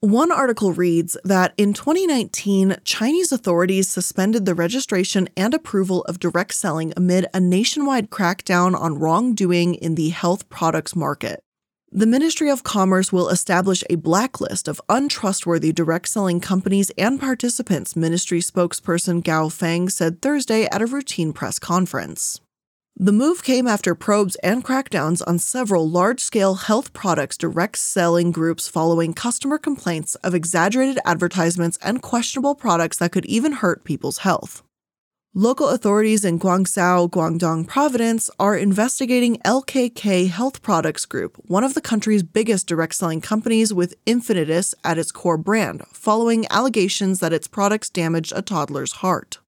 One 0.02 0.32
article 0.32 0.72
reads 0.74 1.18
that 1.24 1.54
in 1.58 1.74
2019, 1.74 2.78
Chinese 2.84 3.32
authorities 3.32 3.90
suspended 3.90 4.46
the 4.46 4.54
registration 4.54 5.28
and 5.36 5.54
approval 5.54 6.04
of 6.04 6.20
direct 6.20 6.54
selling 6.54 6.94
amid 6.96 7.26
a 7.34 7.40
nationwide 7.40 8.12
crackdown 8.12 8.80
on 8.80 9.00
wrongdoing 9.00 9.74
in 9.74 9.96
the 9.96 10.10
health 10.10 10.48
products 10.50 10.96
market. 10.96 11.42
The 11.91 12.08
Ministry 12.08 12.50
of 12.50 12.63
Commerce 12.63 13.13
will 13.13 13.30
establish 13.30 13.84
a 13.89 13.95
blacklist 13.95 14.67
of 14.67 14.82
untrustworthy 14.89 15.71
direct 15.71 16.10
selling 16.10 16.41
companies 16.41 16.91
and 16.98 17.19
participants, 17.19 17.95
ministry 17.95 18.39
spokesperson 18.39 19.24
Gao 19.24 19.50
Feng 19.50 19.88
said 19.89 20.21
Thursday 20.21 20.65
at 20.65 20.82
a 20.82 20.88
routine 20.88 21.32
press 21.32 21.60
conference. 21.60 22.41
The 22.98 23.12
move 23.12 23.43
came 23.43 23.67
after 23.67 23.93
probes 23.93 24.36
and 24.38 24.63
crackdowns 24.63 25.21
on 25.28 25.38
several 25.38 25.89
large 25.89 26.21
scale 26.21 26.56
health 26.56 26.91
products 26.91 27.38
direct 27.38 27.78
selling 27.78 28.32
groups 28.32 28.67
following 28.67 29.13
customer 29.13 29.58
complaints 29.58 30.15
of 30.15 30.34
exaggerated 30.34 31.00
advertisements 31.06 31.78
and 31.82 32.02
questionable 32.02 32.56
products 32.56 32.98
that 32.98 33.12
could 33.12 33.26
even 33.26 33.52
hurt 33.54 33.84
people's 33.84 34.19
health. 34.19 34.63
Local 35.38 35.67
authorities 35.67 36.24
in 36.24 36.39
Guangzhou, 36.39 37.10
Guangdong 37.10 37.67
Province 37.67 38.30
are 38.39 38.56
investigating 38.56 39.36
LKK 39.39 40.30
Health 40.30 40.62
Products 40.62 41.06
Group, 41.06 41.36
one 41.48 41.65
of 41.65 41.74
the 41.74 41.82
country's 41.82 42.24
biggest 42.24 42.67
direct 42.67 42.95
selling 42.95 43.19
companies 43.19 43.74
with 43.74 44.02
Infinitus 44.06 44.74
at 44.86 44.98
its 44.98 45.12
core 45.12 45.38
brand, 45.38 45.86
following 45.91 46.45
allegations 46.50 47.19
that 47.19 47.34
its 47.34 47.50
products 47.50 47.89
damaged 47.89 48.32
a 48.34 48.41
toddler's 48.41 48.93
heart. 49.04 49.39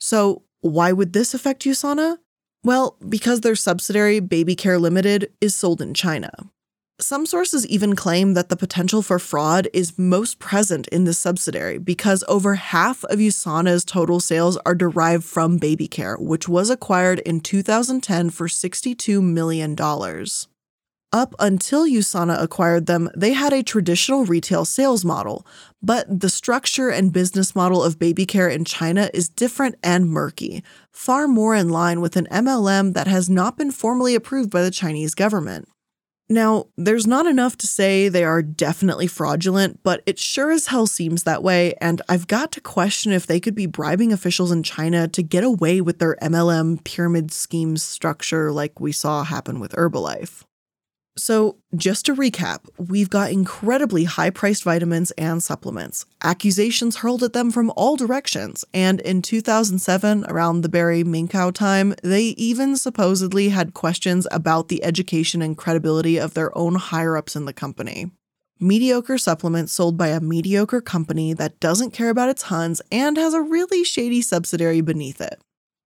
So, 0.00 0.42
why 0.60 0.90
would 0.90 1.12
this 1.12 1.34
affect 1.34 1.62
USANA? 1.62 2.18
Well, 2.64 2.96
because 3.08 3.42
their 3.42 3.54
subsidiary, 3.54 4.18
Baby 4.18 4.56
Care 4.56 4.80
Limited, 4.80 5.30
is 5.40 5.54
sold 5.54 5.80
in 5.80 5.94
China. 5.94 6.32
Some 7.02 7.26
sources 7.26 7.66
even 7.66 7.96
claim 7.96 8.34
that 8.34 8.48
the 8.48 8.56
potential 8.56 9.02
for 9.02 9.18
fraud 9.18 9.66
is 9.72 9.98
most 9.98 10.38
present 10.38 10.86
in 10.88 11.02
the 11.02 11.12
subsidiary 11.12 11.78
because 11.78 12.22
over 12.28 12.54
half 12.54 13.02
of 13.06 13.18
USANA's 13.18 13.84
total 13.84 14.20
sales 14.20 14.56
are 14.64 14.76
derived 14.76 15.24
from 15.24 15.58
Baby 15.58 15.88
Care, 15.88 16.16
which 16.16 16.48
was 16.48 16.70
acquired 16.70 17.18
in 17.18 17.40
2010 17.40 18.30
for 18.30 18.46
$62 18.46 19.20
million. 19.20 19.72
Up 21.12 21.34
until 21.40 21.88
USANA 21.88 22.40
acquired 22.40 22.86
them, 22.86 23.10
they 23.16 23.32
had 23.32 23.52
a 23.52 23.64
traditional 23.64 24.24
retail 24.24 24.64
sales 24.64 25.04
model, 25.04 25.44
but 25.82 26.20
the 26.20 26.30
structure 26.30 26.88
and 26.88 27.12
business 27.12 27.56
model 27.56 27.82
of 27.82 27.98
baby 27.98 28.26
care 28.26 28.48
in 28.48 28.64
China 28.64 29.10
is 29.12 29.28
different 29.28 29.74
and 29.82 30.08
murky, 30.08 30.62
far 30.92 31.26
more 31.26 31.56
in 31.56 31.68
line 31.68 32.00
with 32.00 32.14
an 32.14 32.28
MLM 32.30 32.94
that 32.94 33.08
has 33.08 33.28
not 33.28 33.58
been 33.58 33.72
formally 33.72 34.14
approved 34.14 34.50
by 34.50 34.62
the 34.62 34.70
Chinese 34.70 35.16
government. 35.16 35.66
Now, 36.28 36.66
there's 36.76 37.06
not 37.06 37.26
enough 37.26 37.56
to 37.58 37.66
say 37.66 38.08
they 38.08 38.24
are 38.24 38.42
definitely 38.42 39.06
fraudulent, 39.06 39.80
but 39.82 40.02
it 40.06 40.18
sure 40.18 40.50
as 40.50 40.66
hell 40.68 40.86
seems 40.86 41.24
that 41.24 41.42
way, 41.42 41.74
and 41.80 42.00
I've 42.08 42.26
got 42.26 42.52
to 42.52 42.60
question 42.60 43.12
if 43.12 43.26
they 43.26 43.40
could 43.40 43.54
be 43.54 43.66
bribing 43.66 44.12
officials 44.12 44.50
in 44.50 44.62
China 44.62 45.08
to 45.08 45.22
get 45.22 45.44
away 45.44 45.80
with 45.80 45.98
their 45.98 46.16
MLM 46.22 46.82
pyramid 46.84 47.32
scheme 47.32 47.76
structure 47.76 48.50
like 48.50 48.80
we 48.80 48.92
saw 48.92 49.24
happen 49.24 49.60
with 49.60 49.72
Herbalife. 49.72 50.44
So, 51.16 51.58
just 51.76 52.06
to 52.06 52.14
recap, 52.14 52.60
we've 52.78 53.10
got 53.10 53.32
incredibly 53.32 54.04
high 54.04 54.30
priced 54.30 54.64
vitamins 54.64 55.10
and 55.12 55.42
supplements, 55.42 56.06
accusations 56.22 56.96
hurled 56.96 57.22
at 57.22 57.34
them 57.34 57.50
from 57.50 57.70
all 57.76 57.96
directions, 57.96 58.64
and 58.72 58.98
in 59.02 59.20
2007, 59.20 60.24
around 60.26 60.62
the 60.62 60.70
Barry 60.70 61.04
Minkow 61.04 61.52
time, 61.52 61.94
they 62.02 62.28
even 62.38 62.76
supposedly 62.78 63.50
had 63.50 63.74
questions 63.74 64.26
about 64.30 64.68
the 64.68 64.82
education 64.82 65.42
and 65.42 65.58
credibility 65.58 66.18
of 66.18 66.32
their 66.32 66.56
own 66.56 66.76
higher 66.76 67.18
ups 67.18 67.36
in 67.36 67.44
the 67.44 67.52
company. 67.52 68.10
Mediocre 68.58 69.18
supplements 69.18 69.72
sold 69.74 69.98
by 69.98 70.08
a 70.08 70.20
mediocre 70.20 70.80
company 70.80 71.34
that 71.34 71.60
doesn't 71.60 71.90
care 71.90 72.08
about 72.08 72.30
its 72.30 72.44
Huns 72.44 72.80
and 72.90 73.18
has 73.18 73.34
a 73.34 73.42
really 73.42 73.84
shady 73.84 74.22
subsidiary 74.22 74.80
beneath 74.80 75.20
it. 75.20 75.42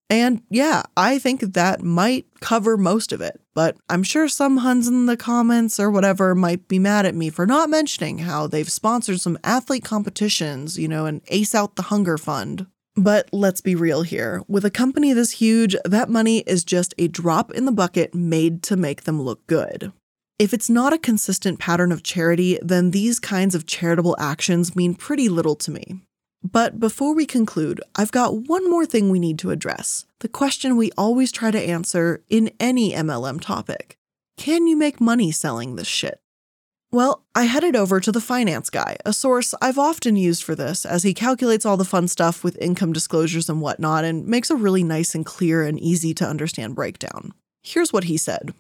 And 0.09 0.43
yeah, 0.51 0.85
I 0.97 1.19
think 1.19 1.41
that 1.41 1.83
might 1.83 2.27
cover 2.41 2.77
most 2.77 3.13
of 3.13 3.21
it, 3.21 3.41
but 3.55 3.77
I'm 3.89 4.05
sure 4.05 4.29
some 4.29 4.59
Huns 4.59 4.87
in 4.87 5.07
the 5.07 5.17
comments 5.17 5.81
or 5.81 5.91
whatever 5.91 6.35
might 6.35 6.69
be 6.69 6.79
mad 6.79 7.07
at 7.07 7.15
me 7.15 7.29
for 7.29 7.45
not 7.45 7.71
mentioning 7.71 8.19
how 8.19 8.47
they've 8.47 8.71
sponsored 8.71 9.21
some 9.21 9.39
athlete 9.43 9.85
competitions, 9.85 10.79
you 10.79 10.87
know, 10.87 11.07
and 11.07 11.23
Ace 11.29 11.55
Out 11.55 11.75
the 11.75 11.83
Hunger 11.83 12.19
Fund. 12.19 12.67
But 12.95 13.29
let's 13.33 13.61
be 13.61 13.75
real 13.75 14.03
here. 14.03 14.43
With 14.49 14.65
a 14.65 14.71
company 14.71 15.13
this 15.13 15.33
huge, 15.33 15.77
that 15.85 16.09
money 16.09 16.39
is 16.47 16.65
just 16.65 16.95
a 16.97 17.09
drop 17.09 17.53
in 17.53 17.67
the 17.67 17.73
bucket 17.73 18.15
made 18.15 18.63
to 18.65 18.77
make 18.77 19.03
them 19.03 19.21
look 19.21 19.47
good. 19.47 19.93
If 20.39 20.55
it's 20.55 20.71
not 20.71 20.93
a 20.93 20.99
consistent 20.99 21.59
pattern 21.59 21.91
of 21.91 22.03
charity, 22.03 22.59
then 22.63 22.93
these 22.93 23.19
kinds 23.19 23.55
of 23.55 23.67
charitable 23.67 24.17
actions 24.19 24.77
mean 24.77 24.95
pretty 24.95 25.29
little 25.29 25.57
to 25.57 25.71
me. 25.71 26.03
But 26.53 26.79
before 26.79 27.13
we 27.13 27.27
conclude, 27.27 27.81
I've 27.97 28.13
got 28.13 28.49
one 28.49 28.71
more 28.71 28.87
thing 28.87 29.11
we 29.11 29.19
need 29.19 29.39
to 29.41 29.51
address 29.51 30.05
the 30.21 30.29
question 30.29 30.77
we 30.77 30.93
always 30.97 31.33
try 31.33 31.51
to 31.51 31.61
answer 31.61 32.23
in 32.29 32.53
any 32.61 32.93
MLM 32.93 33.41
topic 33.41 33.97
Can 34.37 34.69
you 34.69 34.77
make 34.77 35.01
money 35.01 35.33
selling 35.33 35.75
this 35.75 35.89
shit? 35.89 36.21
Well, 36.93 37.25
I 37.35 37.45
headed 37.45 37.75
over 37.75 37.99
to 37.99 38.13
the 38.13 38.21
Finance 38.21 38.71
Guy, 38.71 38.97
a 39.05 39.13
source 39.13 39.55
I've 39.61 39.79
often 39.79 40.15
used 40.15 40.45
for 40.45 40.55
this, 40.55 40.87
as 40.87 41.03
he 41.03 41.15
calculates 41.15 41.67
all 41.67 41.77
the 41.77 41.85
fun 41.85 42.07
stuff 42.07 42.45
with 42.45 42.57
income 42.59 42.93
disclosures 42.93 43.49
and 43.49 43.61
whatnot 43.61 44.05
and 44.05 44.25
makes 44.25 44.49
a 44.49 44.57
really 44.57 44.85
nice 44.85 45.17
and 45.17 45.27
clear 45.27 45.65
and 45.65 45.81
easy 45.81 46.15
to 46.15 46.29
understand 46.29 46.77
breakdown. 46.77 47.33
Here's 47.65 47.93
what 47.93 48.05
he 48.05 48.17
said 48.17 48.55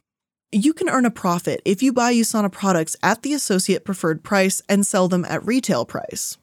You 0.50 0.74
can 0.74 0.88
earn 0.88 1.06
a 1.06 1.10
profit 1.10 1.62
if 1.64 1.84
you 1.84 1.92
buy 1.92 2.12
USANA 2.12 2.50
products 2.50 2.96
at 3.00 3.22
the 3.22 3.32
associate 3.32 3.84
preferred 3.84 4.24
price 4.24 4.60
and 4.68 4.84
sell 4.84 5.06
them 5.06 5.24
at 5.26 5.46
retail 5.46 5.84
price. 5.84 6.36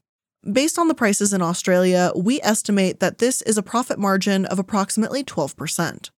Based 0.51 0.77
on 0.77 0.89
the 0.89 0.95
prices 0.95 1.31
in 1.31 1.41
Australia, 1.41 2.11
we 2.17 2.41
estimate 2.41 2.99
that 2.99 3.19
this 3.19 3.41
is 3.43 3.57
a 3.57 3.63
profit 3.63 3.97
margin 3.97 4.45
of 4.45 4.59
approximately 4.59 5.23
12%. 5.23 6.09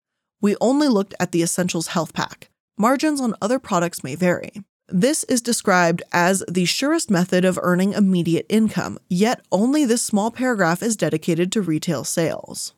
We 0.41 0.57
only 0.63 0.89
looked 0.89 1.15
at 1.21 1.33
the 1.33 1.43
Essentials 1.43 1.89
Health 1.89 2.15
Pack. 2.15 2.49
Margins 2.79 3.21
on 3.21 3.35
other 3.43 3.59
products 3.59 4.03
may 4.03 4.15
vary. 4.15 4.63
This 4.89 5.25
is 5.25 5.43
described 5.43 6.03
as 6.11 6.43
the 6.49 6.65
surest 6.65 7.11
method 7.11 7.45
of 7.45 7.59
earning 7.63 7.93
immediate 7.93 8.47
income, 8.49 8.99
yet 9.11 9.45
only 9.53 9.85
this 9.85 10.03
small 10.03 10.31
paragraph 10.31 10.83
is 10.83 10.97
dedicated 10.97 11.53
to 11.53 11.61
retail 11.61 12.03
sales. 12.03 12.73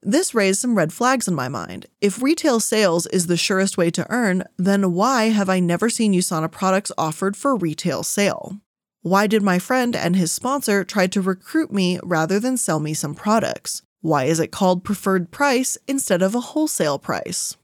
This 0.00 0.32
raised 0.32 0.60
some 0.60 0.76
red 0.76 0.92
flags 0.92 1.26
in 1.26 1.34
my 1.34 1.48
mind. 1.48 1.86
If 2.00 2.22
retail 2.22 2.60
sales 2.60 3.08
is 3.08 3.26
the 3.26 3.36
surest 3.36 3.76
way 3.76 3.90
to 3.90 4.06
earn, 4.10 4.44
then 4.56 4.92
why 4.92 5.30
have 5.30 5.48
I 5.48 5.58
never 5.58 5.90
seen 5.90 6.12
USANA 6.12 6.52
products 6.52 6.92
offered 6.96 7.36
for 7.36 7.56
retail 7.56 8.04
sale? 8.04 8.58
Why 9.02 9.28
did 9.28 9.42
my 9.42 9.60
friend 9.60 9.94
and 9.94 10.16
his 10.16 10.32
sponsor 10.32 10.82
try 10.82 11.06
to 11.06 11.20
recruit 11.20 11.72
me 11.72 12.00
rather 12.02 12.40
than 12.40 12.56
sell 12.56 12.80
me 12.80 12.94
some 12.94 13.14
products? 13.14 13.82
Why 14.00 14.24
is 14.24 14.40
it 14.40 14.50
called 14.50 14.82
preferred 14.82 15.30
price 15.30 15.78
instead 15.86 16.20
of 16.20 16.34
a 16.34 16.40
wholesale 16.40 16.98
price? 16.98 17.56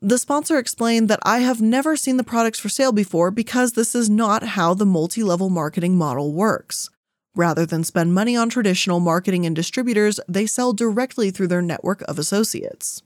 The 0.00 0.16
sponsor 0.16 0.58
explained 0.58 1.08
that 1.08 1.20
I 1.22 1.40
have 1.40 1.60
never 1.60 1.96
seen 1.96 2.16
the 2.16 2.24
products 2.24 2.58
for 2.58 2.70
sale 2.70 2.92
before 2.92 3.30
because 3.30 3.72
this 3.72 3.94
is 3.94 4.08
not 4.08 4.42
how 4.42 4.72
the 4.72 4.86
multi 4.86 5.22
level 5.22 5.50
marketing 5.50 5.98
model 5.98 6.32
works. 6.32 6.88
Rather 7.36 7.66
than 7.66 7.84
spend 7.84 8.14
money 8.14 8.34
on 8.34 8.48
traditional 8.48 9.00
marketing 9.00 9.44
and 9.44 9.54
distributors, 9.54 10.18
they 10.26 10.46
sell 10.46 10.72
directly 10.72 11.30
through 11.30 11.48
their 11.48 11.60
network 11.60 12.00
of 12.08 12.18
associates. 12.18 13.02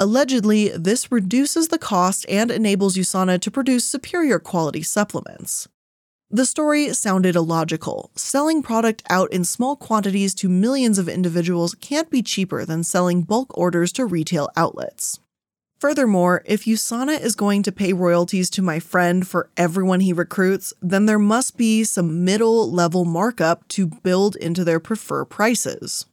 Allegedly, 0.00 0.68
this 0.70 1.12
reduces 1.12 1.68
the 1.68 1.78
cost 1.78 2.24
and 2.26 2.50
enables 2.50 2.96
USANA 2.96 3.38
to 3.42 3.50
produce 3.50 3.84
superior 3.84 4.38
quality 4.38 4.82
supplements. 4.82 5.68
The 6.30 6.44
story 6.44 6.92
sounded 6.92 7.36
illogical. 7.36 8.10
Selling 8.14 8.62
product 8.62 9.02
out 9.08 9.32
in 9.32 9.44
small 9.44 9.76
quantities 9.76 10.34
to 10.34 10.50
millions 10.50 10.98
of 10.98 11.08
individuals 11.08 11.74
can't 11.74 12.10
be 12.10 12.22
cheaper 12.22 12.66
than 12.66 12.84
selling 12.84 13.22
bulk 13.22 13.56
orders 13.56 13.92
to 13.92 14.04
retail 14.04 14.50
outlets. 14.54 15.20
Furthermore, 15.78 16.42
if 16.44 16.66
USANA 16.66 17.18
is 17.18 17.34
going 17.34 17.62
to 17.62 17.72
pay 17.72 17.94
royalties 17.94 18.50
to 18.50 18.60
my 18.60 18.78
friend 18.78 19.26
for 19.26 19.48
everyone 19.56 20.00
he 20.00 20.12
recruits, 20.12 20.74
then 20.82 21.06
there 21.06 21.18
must 21.18 21.56
be 21.56 21.82
some 21.82 22.26
middle 22.26 22.70
level 22.70 23.06
markup 23.06 23.66
to 23.68 23.86
build 23.86 24.36
into 24.36 24.64
their 24.64 24.80
prefer 24.80 25.24
prices. 25.24 26.04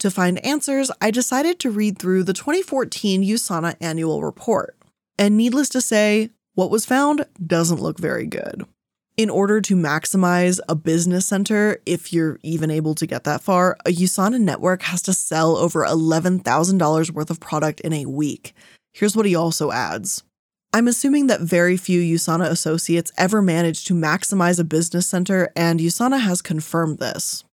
To 0.00 0.10
find 0.10 0.44
answers, 0.44 0.90
I 1.00 1.12
decided 1.12 1.60
to 1.60 1.70
read 1.70 1.96
through 1.96 2.24
the 2.24 2.32
2014 2.32 3.22
USANA 3.22 3.76
annual 3.80 4.24
report. 4.24 4.76
And 5.16 5.36
needless 5.36 5.68
to 5.68 5.80
say, 5.80 6.30
what 6.54 6.72
was 6.72 6.86
found 6.86 7.26
doesn't 7.46 7.80
look 7.80 8.00
very 8.00 8.26
good 8.26 8.66
in 9.16 9.28
order 9.28 9.60
to 9.60 9.76
maximize 9.76 10.60
a 10.68 10.74
business 10.74 11.26
center, 11.26 11.78
if 11.84 12.12
you're 12.12 12.38
even 12.42 12.70
able 12.70 12.94
to 12.94 13.06
get 13.06 13.24
that 13.24 13.42
far, 13.42 13.76
a 13.84 13.90
USANA 13.90 14.40
network 14.40 14.82
has 14.82 15.02
to 15.02 15.12
sell 15.12 15.56
over 15.56 15.84
$11,000 15.84 17.10
worth 17.10 17.30
of 17.30 17.40
product 17.40 17.80
in 17.80 17.92
a 17.92 18.06
week. 18.06 18.54
Here's 18.92 19.16
what 19.16 19.26
he 19.26 19.34
also 19.34 19.72
adds. 19.72 20.22
I'm 20.72 20.88
assuming 20.88 21.26
that 21.26 21.40
very 21.40 21.76
few 21.76 22.00
USANA 22.00 22.48
associates 22.48 23.12
ever 23.18 23.42
manage 23.42 23.84
to 23.84 23.94
maximize 23.94 24.60
a 24.60 24.64
business 24.64 25.06
center, 25.06 25.50
and 25.56 25.80
USANA 25.80 26.20
has 26.20 26.40
confirmed 26.40 26.98
this. 26.98 27.44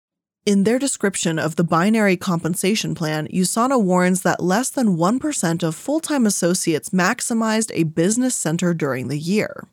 In 0.45 0.63
their 0.63 0.79
description 0.79 1.39
of 1.39 1.57
the 1.57 1.63
binary 1.63 2.15
compensation 2.15 2.95
plan, 2.95 3.27
USANA 3.27 3.81
warns 3.83 4.21
that 4.21 4.41
less 4.41 4.69
than 4.69 4.95
1% 4.95 5.63
of 5.63 5.75
full 5.75 5.99
time 5.99 6.25
associates 6.25 6.91
maximized 6.91 7.71
a 7.73 7.83
business 7.83 8.35
center 8.35 8.73
during 8.73 9.09
the 9.09 9.17
year. 9.17 9.67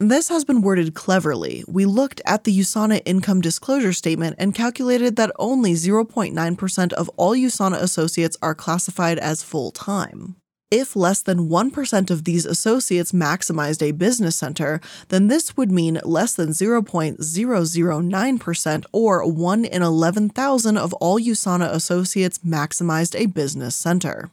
This 0.00 0.28
has 0.28 0.44
been 0.44 0.62
worded 0.62 0.94
cleverly. 0.94 1.64
We 1.66 1.84
looked 1.84 2.20
at 2.24 2.44
the 2.44 2.56
USANA 2.56 3.02
income 3.04 3.40
disclosure 3.40 3.92
statement 3.92 4.36
and 4.38 4.54
calculated 4.54 5.16
that 5.16 5.32
only 5.40 5.72
0.9% 5.72 6.92
of 6.92 7.10
all 7.16 7.32
USANA 7.32 7.82
associates 7.82 8.36
are 8.40 8.54
classified 8.54 9.18
as 9.18 9.42
full 9.42 9.72
time. 9.72 10.36
If 10.70 10.94
less 10.94 11.20
than 11.20 11.48
1% 11.48 12.10
of 12.12 12.22
these 12.22 12.46
associates 12.46 13.10
maximized 13.10 13.82
a 13.82 13.90
business 13.90 14.36
center, 14.36 14.80
then 15.08 15.26
this 15.26 15.56
would 15.56 15.72
mean 15.72 15.98
less 16.04 16.34
than 16.34 16.50
0.009% 16.50 18.84
or 18.92 19.26
1 19.26 19.64
in 19.64 19.82
11,000 19.82 20.78
of 20.78 20.94
all 20.94 21.18
USANA 21.18 21.72
associates 21.72 22.38
maximized 22.46 23.18
a 23.18 23.26
business 23.26 23.74
center. 23.74 24.30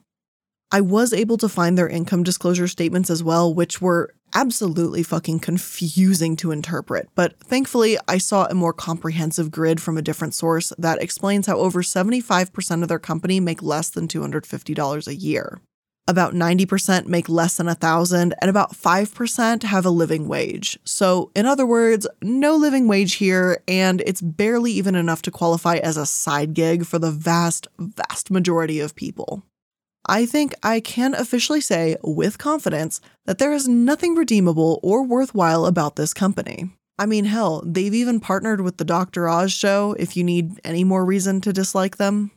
I 0.72 0.82
was 0.82 1.12
able 1.12 1.38
to 1.38 1.50
find 1.50 1.76
their 1.76 1.90
income 1.90 2.22
disclosure 2.22 2.68
statements 2.68 3.10
as 3.10 3.24
well, 3.24 3.52
which 3.52 3.82
were 3.82 4.14
absolutely 4.36 5.02
fucking 5.02 5.40
confusing 5.40 6.36
to 6.36 6.52
interpret. 6.52 7.10
But 7.16 7.40
thankfully, 7.40 7.98
I 8.08 8.20
saw 8.20 8.46
a 8.46 8.54
more 8.54 8.74
comprehensive 8.74 9.50
grid 9.50 9.82
from 9.82 9.98
a 9.98 10.02
different 10.02 10.36
source 10.36 10.74
that 10.78 11.02
explains 11.02 11.48
how 11.48 11.58
over 11.58 11.82
75% 11.82 12.82
of 12.84 12.90
their 12.90 13.00
company 13.00 13.40
make 13.40 13.64
less 13.64 13.90
than 13.90 14.08
$250 14.08 15.08
a 15.08 15.16
year. 15.16 15.62
About 16.08 16.36
90% 16.36 17.08
make 17.08 17.28
less 17.28 17.58
than 17.58 17.68
a 17.68 17.74
thousand, 17.74 18.36
and 18.40 18.48
about 18.48 18.74
5% 18.74 19.64
have 19.64 19.86
a 19.88 19.90
living 19.90 20.28
wage. 20.28 20.78
So, 20.84 21.32
in 21.36 21.48
other 21.48 21.66
words, 21.66 22.06
no 22.22 22.56
living 22.56 22.88
wage 22.88 23.16
here, 23.16 23.64
and 23.68 24.04
it's 24.06 24.22
barely 24.22 24.72
even 24.74 24.94
enough 24.94 25.24
to 25.24 25.32
qualify 25.32 25.78
as 25.78 25.98
a 25.98 26.06
side 26.06 26.54
gig 26.54 26.86
for 26.86 27.00
the 27.00 27.10
vast, 27.10 27.68
vast 27.80 28.30
majority 28.30 28.80
of 28.80 28.94
people. 28.94 29.42
I 30.08 30.26
think 30.26 30.54
I 30.64 30.80
can 30.80 31.14
officially 31.14 31.62
say 31.62 31.98
with 32.04 32.38
confidence 32.38 33.02
that 33.26 33.38
there 33.38 33.54
is 33.54 33.68
nothing 33.68 34.16
redeemable 34.16 34.80
or 34.84 35.04
worthwhile 35.04 35.66
about 35.66 35.96
this 35.96 36.14
company. 36.14 36.70
I 36.98 37.06
mean, 37.06 37.26
hell, 37.26 37.62
they've 37.66 37.94
even 37.94 38.20
partnered 38.20 38.62
with 38.62 38.78
the 38.78 38.86
Dr. 38.86 39.28
Oz 39.28 39.52
show 39.52 39.96
if 40.00 40.16
you 40.16 40.24
need 40.24 40.60
any 40.64 40.84
more 40.84 41.04
reason 41.04 41.42
to 41.42 41.52
dislike 41.52 41.98
them. 41.98 42.32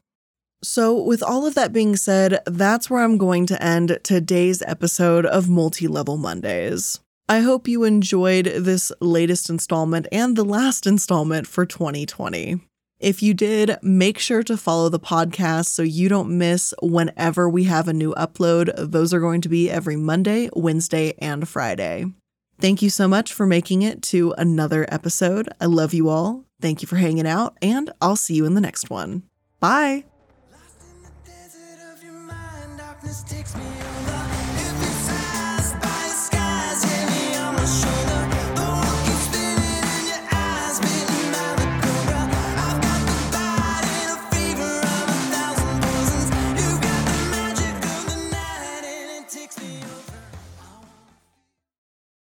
So, 0.63 1.01
with 1.01 1.23
all 1.23 1.47
of 1.47 1.55
that 1.55 1.73
being 1.73 1.95
said, 1.95 2.41
that's 2.45 2.91
where 2.91 3.05
I'm 3.05 3.17
going 3.17 3.47
to 3.47 3.63
end 3.63 4.01
today's 4.03 4.61
episode 4.63 5.25
of 5.25 5.49
Multi 5.49 5.87
Level 5.87 6.17
Mondays. 6.17 6.99
I 7.29 7.41
hope 7.41 7.69
you 7.69 7.85
enjoyed 7.85 8.47
this 8.47 8.91
latest 9.01 9.51
installment 9.51 10.09
and 10.11 10.35
the 10.35 10.45
last 10.45 10.87
installment 10.87 11.47
for 11.47 11.65
2020. 11.65 12.68
If 13.01 13.23
you 13.23 13.33
did, 13.33 13.77
make 13.81 14.19
sure 14.19 14.43
to 14.43 14.57
follow 14.57 14.89
the 14.89 14.99
podcast 14.99 15.67
so 15.67 15.83
you 15.83 16.09
don't 16.09 16.37
miss 16.37 16.75
whenever 16.83 17.49
we 17.49 17.65
have 17.65 17.87
a 17.87 17.93
new 17.93 18.13
upload. 18.15 18.73
Those 18.77 19.15
are 19.15 19.21
going 19.21 19.41
to 19.43 19.49
be 19.49 19.71
every 19.71 19.97
Monday, 19.97 20.51
Wednesday, 20.55 21.15
and 21.19 21.49
Friday. 21.49 22.07
Thank 22.61 22.83
you 22.83 22.91
so 22.91 23.07
much 23.07 23.33
for 23.33 23.47
making 23.47 23.83
it 23.83 24.03
to 24.05 24.35
another 24.37 24.85
episode. 24.89 25.49
I 25.61 25.67
love 25.67 25.95
you 25.95 26.09
all. 26.09 26.45
Thank 26.61 26.83
you 26.83 26.89
for 26.89 26.97
hanging 26.97 27.27
out, 27.27 27.57
and 27.63 27.93
I'll 28.01 28.17
see 28.17 28.35
you 28.35 28.45
in 28.47 28.55
the 28.55 28.61
next 28.61 28.91
one. 28.91 29.23
Bye. 29.61 30.05